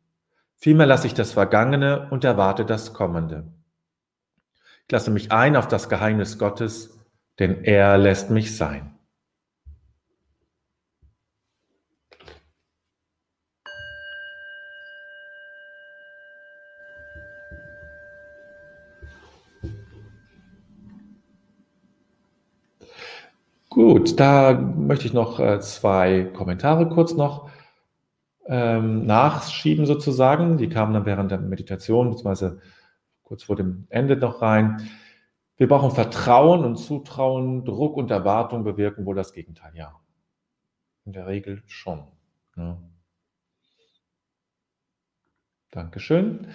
Vielmehr 0.63 0.85
lasse 0.85 1.07
ich 1.07 1.15
das 1.15 1.31
Vergangene 1.31 2.07
und 2.11 2.23
erwarte 2.23 2.65
das 2.65 2.93
Kommende. 2.93 3.51
Ich 4.85 4.91
lasse 4.91 5.09
mich 5.09 5.31
ein 5.31 5.55
auf 5.55 5.67
das 5.67 5.89
Geheimnis 5.89 6.37
Gottes, 6.37 6.99
denn 7.39 7.63
er 7.63 7.97
lässt 7.97 8.29
mich 8.29 8.55
sein. 8.55 8.95
Gut, 23.69 24.19
da 24.19 24.53
möchte 24.53 25.07
ich 25.07 25.13
noch 25.13 25.39
äh, 25.39 25.59
zwei 25.61 26.25
Kommentare 26.35 26.87
kurz 26.87 27.13
noch 27.13 27.49
ähm, 28.51 29.05
nachschieben 29.05 29.85
sozusagen. 29.85 30.57
Die 30.57 30.67
kamen 30.67 30.93
dann 30.93 31.05
während 31.05 31.31
der 31.31 31.39
Meditation 31.39 32.11
bzw. 32.11 32.57
kurz 33.23 33.43
vor 33.43 33.55
dem 33.55 33.87
Ende 33.89 34.17
noch 34.17 34.41
rein. 34.41 34.89
Wir 35.55 35.69
brauchen 35.69 35.91
Vertrauen 35.91 36.65
und 36.65 36.75
Zutrauen, 36.75 37.63
Druck 37.63 37.95
und 37.95 38.11
Erwartung 38.11 38.63
bewirken 38.65 39.05
wohl 39.05 39.15
das 39.15 39.31
Gegenteil, 39.31 39.71
ja. 39.75 39.95
In 41.05 41.13
der 41.13 41.27
Regel 41.27 41.63
schon. 41.65 42.03
Ja. 42.57 42.77
Dankeschön. 45.71 46.47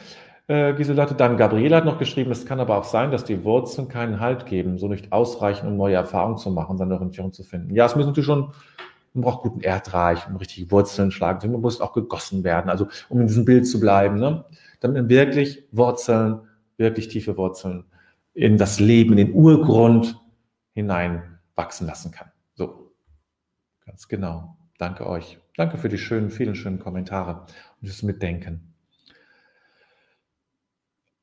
Äh, 0.49 0.75
Giselate, 0.75 1.15
dann 1.15 1.39
Gabriele 1.39 1.77
hat 1.77 1.87
noch 1.87 1.99
geschrieben, 1.99 2.31
es 2.31 2.45
kann 2.45 2.61
aber 2.61 2.77
auch 2.77 2.85
sein, 2.85 3.11
dass 3.11 3.25
die 3.25 3.43
Wurzeln 3.43 3.89
keinen 3.89 4.21
Halt 4.21 4.45
geben, 4.45 4.79
so 4.79 4.87
nicht 4.87 5.13
ausreichen, 5.13 5.67
um 5.67 5.77
neue 5.77 5.95
Erfahrungen 5.95 6.37
zu 6.37 6.51
machen, 6.51 6.77
seine 6.77 6.95
Orientierung 6.95 7.33
zu 7.33 7.43
finden. 7.43 7.75
Ja, 7.75 7.87
es 7.87 7.97
müssen 7.97 8.09
natürlich 8.09 8.27
schon, 8.27 8.53
man 9.17 9.25
braucht 9.25 9.43
guten 9.43 9.61
Erdreich, 9.61 10.29
um 10.29 10.37
richtige 10.37 10.71
Wurzeln 10.71 11.11
schlagen 11.11 11.51
Man 11.51 11.61
muss 11.61 11.81
auch 11.81 11.93
gegossen 11.93 12.45
werden, 12.45 12.71
also 12.71 12.89
um 13.09 13.21
in 13.21 13.27
diesem 13.27 13.45
Bild 13.45 13.67
zu 13.67 13.81
bleiben, 13.81 14.19
ne? 14.19 14.45
damit 14.81 14.97
man 14.97 15.09
wirklich 15.09 15.65
Wurzeln, 15.73 16.41
wirklich 16.77 17.09
tiefe 17.09 17.37
Wurzeln 17.37 17.85
in 18.35 18.59
das 18.59 18.79
Leben, 18.79 19.13
in 19.13 19.27
den 19.27 19.35
Urgrund 19.35 20.21
hinein 20.73 21.39
wachsen 21.55 21.87
lassen 21.87 22.13
kann. 22.13 22.31
So, 22.55 22.93
ganz 23.85 24.09
genau. 24.09 24.57
Danke 24.79 25.07
euch. 25.09 25.39
Danke 25.57 25.79
für 25.79 25.89
die 25.89 25.97
schönen, 25.97 26.31
vielen 26.31 26.55
schönen 26.55 26.79
Kommentare 26.79 27.47
und 27.81 27.89
das 27.89 28.03
Mitdenken. 28.03 28.75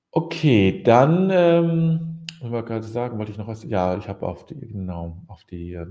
Okay, 0.10 0.82
dann, 0.84 1.30
ähm, 1.32 2.26
ich 2.42 2.50
wollte 2.50 2.68
gerade 2.68 2.88
sagen, 2.88 3.18
wollte 3.20 3.32
ich 3.32 3.38
noch 3.38 3.48
was, 3.48 3.64
ja, 3.64 3.96
ich 3.98 4.08
habe 4.08 4.28
auf 4.28 4.46
die, 4.46 4.60
genau, 4.60 5.24
auf 5.28 5.44
die 5.44 5.74
äh, 5.74 5.86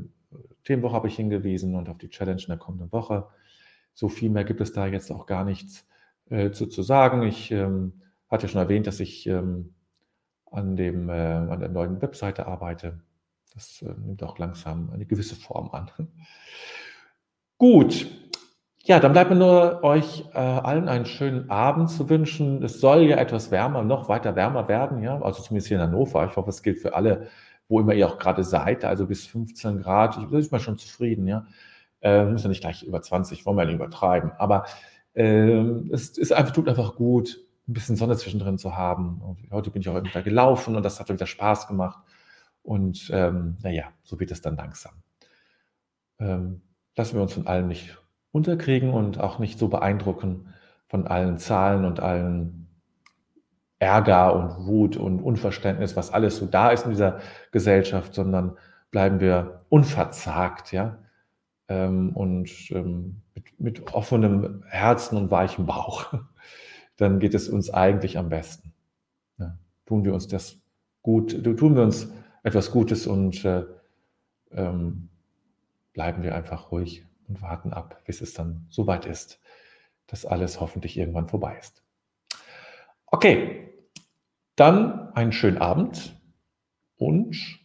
Themenwoche 0.64 0.95
habe 0.95 1.09
ich 1.09 1.16
hingewiesen 1.16 1.75
und 1.75 1.88
auf 1.88 1.99
die 1.99 2.09
Challenge 2.09 2.40
in 2.40 2.49
der 2.49 2.59
kommenden 2.59 2.92
Woche. 2.92 3.27
So 3.95 4.09
viel 4.09 4.31
mehr 4.31 4.45
gibt 4.45 4.61
es 4.61 4.73
da 4.73 4.87
jetzt 4.87 5.11
auch 5.11 5.27
gar 5.27 5.45
nichts 5.45 5.87
äh, 6.31 6.51
zu, 6.51 6.66
zu 6.66 6.83
sagen. 6.83 7.23
Ich 7.23 7.51
ähm, 7.51 8.03
hatte 8.29 8.49
schon 8.49 8.61
erwähnt, 8.61 8.87
dass 8.87 9.01
ich 9.01 9.27
ähm, 9.27 9.75
an, 10.51 10.77
dem, 10.77 11.09
äh, 11.09 11.12
an 11.12 11.61
der 11.61 11.68
neuen 11.68 12.01
Webseite 12.01 12.47
arbeite. 12.47 13.01
Das 13.55 13.83
äh, 13.83 13.92
nimmt 14.05 14.23
auch 14.23 14.38
langsam 14.38 14.90
eine 14.90 15.07
gewisse 15.07 15.37
Form 15.37 15.71
an. 15.71 15.90
Gut, 17.59 18.07
ja, 18.85 18.99
dann 18.99 19.12
bleibt 19.12 19.31
mir 19.31 19.37
nur 19.37 19.85
euch 19.85 20.25
äh, 20.35 20.38
allen 20.38 20.88
einen 20.88 21.07
schönen 21.07 21.51
Abend 21.51 21.88
zu 21.88 22.09
wünschen. 22.09 22.64
Es 22.64 22.81
soll 22.81 23.03
ja 23.03 23.16
etwas 23.16 23.53
wärmer, 23.53 23.85
noch 23.85 24.09
weiter 24.09 24.35
wärmer 24.35 24.66
werden, 24.66 25.03
ja, 25.03 25.21
also 25.23 25.40
zumindest 25.40 25.68
hier 25.68 25.77
in 25.77 25.85
Hannover. 25.85 26.27
Ich 26.29 26.37
hoffe, 26.37 26.51
es 26.51 26.62
gilt 26.62 26.81
für 26.81 26.95
alle, 26.95 27.29
wo 27.73 27.81
immer 27.81 27.95
ihr 27.95 28.07
auch 28.07 28.19
gerade 28.19 28.45
seid, 28.45 28.85
also 28.85 29.07
bis 29.07 29.27
15 29.27 29.81
Grad. 29.81 30.19
Ich 30.19 30.51
bin 30.51 30.61
schon 30.61 30.77
zufrieden, 30.77 31.27
ja. 31.27 31.47
Äh, 32.03 32.27
müssen 32.27 32.51
nicht 32.51 32.61
gleich 32.61 32.83
über 32.83 33.01
20, 33.01 33.47
wollen 33.47 33.57
wir 33.57 33.65
nicht 33.65 33.77
übertreiben. 33.77 34.33
Aber 34.37 34.67
äh, 35.15 35.63
es 35.91 36.19
ist 36.19 36.33
einfach, 36.33 36.53
tut 36.53 36.69
einfach 36.69 36.97
gut, 36.97 37.39
ein 37.67 37.73
bisschen 37.73 37.97
Sonne 37.97 38.17
zwischendrin 38.17 38.59
zu 38.59 38.77
haben. 38.77 39.23
Und 39.23 39.51
heute 39.51 39.71
bin 39.71 39.81
ich 39.81 39.89
auch 39.89 40.05
wieder 40.05 40.23
gelaufen 40.23 40.77
und 40.77 40.83
das 40.83 41.01
hat 41.01 41.09
wieder 41.09 41.27
Spaß 41.27 41.67
gemacht. 41.67 41.99
Und 42.63 43.11
ähm, 43.11 43.57
naja, 43.63 43.85
so 44.03 44.21
wird 44.21 44.31
es 44.33 44.43
dann 44.43 44.57
langsam. 44.57 44.93
Ähm, 46.19 46.61
lassen 46.95 47.15
wir 47.15 47.23
uns 47.23 47.33
von 47.33 47.47
allem 47.47 47.69
nicht 47.69 47.97
unterkriegen 48.33 48.93
und 48.93 49.19
auch 49.19 49.39
nicht 49.39 49.59
so 49.59 49.69
beeindrucken 49.69 50.53
von 50.89 51.07
allen 51.07 51.39
Zahlen 51.39 51.87
und 51.87 52.01
allen 52.01 52.62
Ärger 53.83 54.33
und 54.37 54.68
Wut 54.68 54.97
und 54.97 55.21
Unverständnis, 55.21 55.97
was 55.97 56.12
alles 56.12 56.37
so 56.37 56.47
da 56.47 56.71
ist 56.71 56.85
in 56.85 56.92
dieser 56.92 57.18
Gesellschaft, 57.51 58.14
sondern 58.14 58.57
bleiben 58.92 59.18
wir 59.18 59.64
unverzagt, 59.71 60.71
ja, 60.71 60.99
ähm, 61.66 62.11
und 62.14 62.71
ähm, 62.71 63.23
mit, 63.35 63.59
mit 63.59 63.92
offenem 63.92 64.62
Herzen 64.68 65.16
und 65.16 65.33
weichem 65.33 65.66
Bauch. 65.66 66.14
Dann 66.97 67.18
geht 67.18 67.35
es 67.35 67.49
uns 67.49 67.71
eigentlich 67.71 68.18
am 68.18 68.29
besten. 68.29 68.73
Ja, 69.38 69.59
tun 69.85 70.05
wir 70.05 70.14
uns 70.14 70.29
das 70.29 70.61
gut, 71.03 71.42
tun 71.42 71.75
wir 71.75 71.83
uns 71.83 72.12
etwas 72.45 72.71
Gutes 72.71 73.09
und 73.09 73.45
äh, 73.45 73.64
ähm, 74.53 75.09
bleiben 75.92 76.23
wir 76.23 76.37
einfach 76.37 76.71
ruhig 76.71 77.05
und 77.27 77.42
warten 77.42 77.73
ab, 77.73 78.01
bis 78.05 78.21
es 78.21 78.33
dann 78.33 78.66
soweit 78.68 79.07
ist, 79.07 79.40
dass 80.07 80.25
alles 80.25 80.61
hoffentlich 80.61 80.97
irgendwann 80.97 81.27
vorbei 81.27 81.57
ist. 81.59 81.83
Okay, 83.07 83.72
dann 84.57 85.12
einen 85.15 85.33
schönen 85.33 85.59
Abend 85.59 86.21
und 86.97 87.61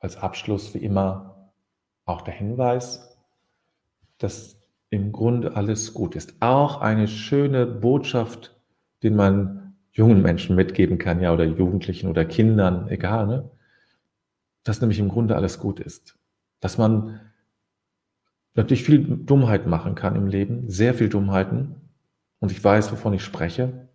als 0.00 0.16
Abschluss 0.16 0.74
wie 0.74 0.78
immer 0.78 1.52
auch 2.04 2.22
der 2.22 2.34
Hinweis, 2.34 3.16
dass 4.18 4.58
im 4.90 5.12
Grunde 5.12 5.56
alles 5.56 5.94
gut 5.94 6.16
ist. 6.16 6.40
Auch 6.40 6.80
eine 6.80 7.08
schöne 7.08 7.66
Botschaft, 7.66 8.56
den 9.02 9.16
man 9.16 9.76
jungen 9.92 10.22
Menschen 10.22 10.56
mitgeben 10.56 10.98
kann, 10.98 11.20
ja, 11.20 11.32
oder 11.32 11.44
Jugendlichen 11.44 12.08
oder 12.08 12.24
Kindern, 12.24 12.88
egal, 12.88 13.26
ne? 13.26 13.50
dass 14.64 14.80
nämlich 14.80 14.98
im 14.98 15.08
Grunde 15.08 15.36
alles 15.36 15.58
gut 15.58 15.80
ist. 15.80 16.18
Dass 16.60 16.78
man 16.78 17.20
natürlich 18.54 18.84
viel 18.84 19.00
Dummheit 19.24 19.66
machen 19.66 19.94
kann 19.94 20.16
im 20.16 20.26
Leben, 20.26 20.68
sehr 20.68 20.94
viel 20.94 21.08
Dummheiten. 21.08 21.76
Und 22.40 22.52
ich 22.52 22.62
weiß, 22.62 22.92
wovon 22.92 23.14
ich 23.14 23.24
spreche. 23.24 23.87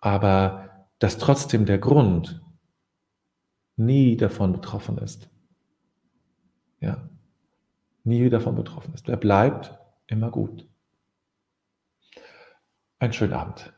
Aber 0.00 0.86
dass 0.98 1.18
trotzdem 1.18 1.66
der 1.66 1.78
Grund 1.78 2.42
nie 3.76 4.16
davon 4.16 4.52
betroffen 4.52 4.98
ist. 4.98 5.30
Ja, 6.80 7.08
nie 8.04 8.28
davon 8.30 8.54
betroffen 8.54 8.94
ist. 8.94 9.08
Er 9.08 9.16
bleibt 9.16 9.78
immer 10.06 10.30
gut. 10.30 10.68
Einen 12.98 13.12
schönen 13.12 13.32
Abend. 13.32 13.72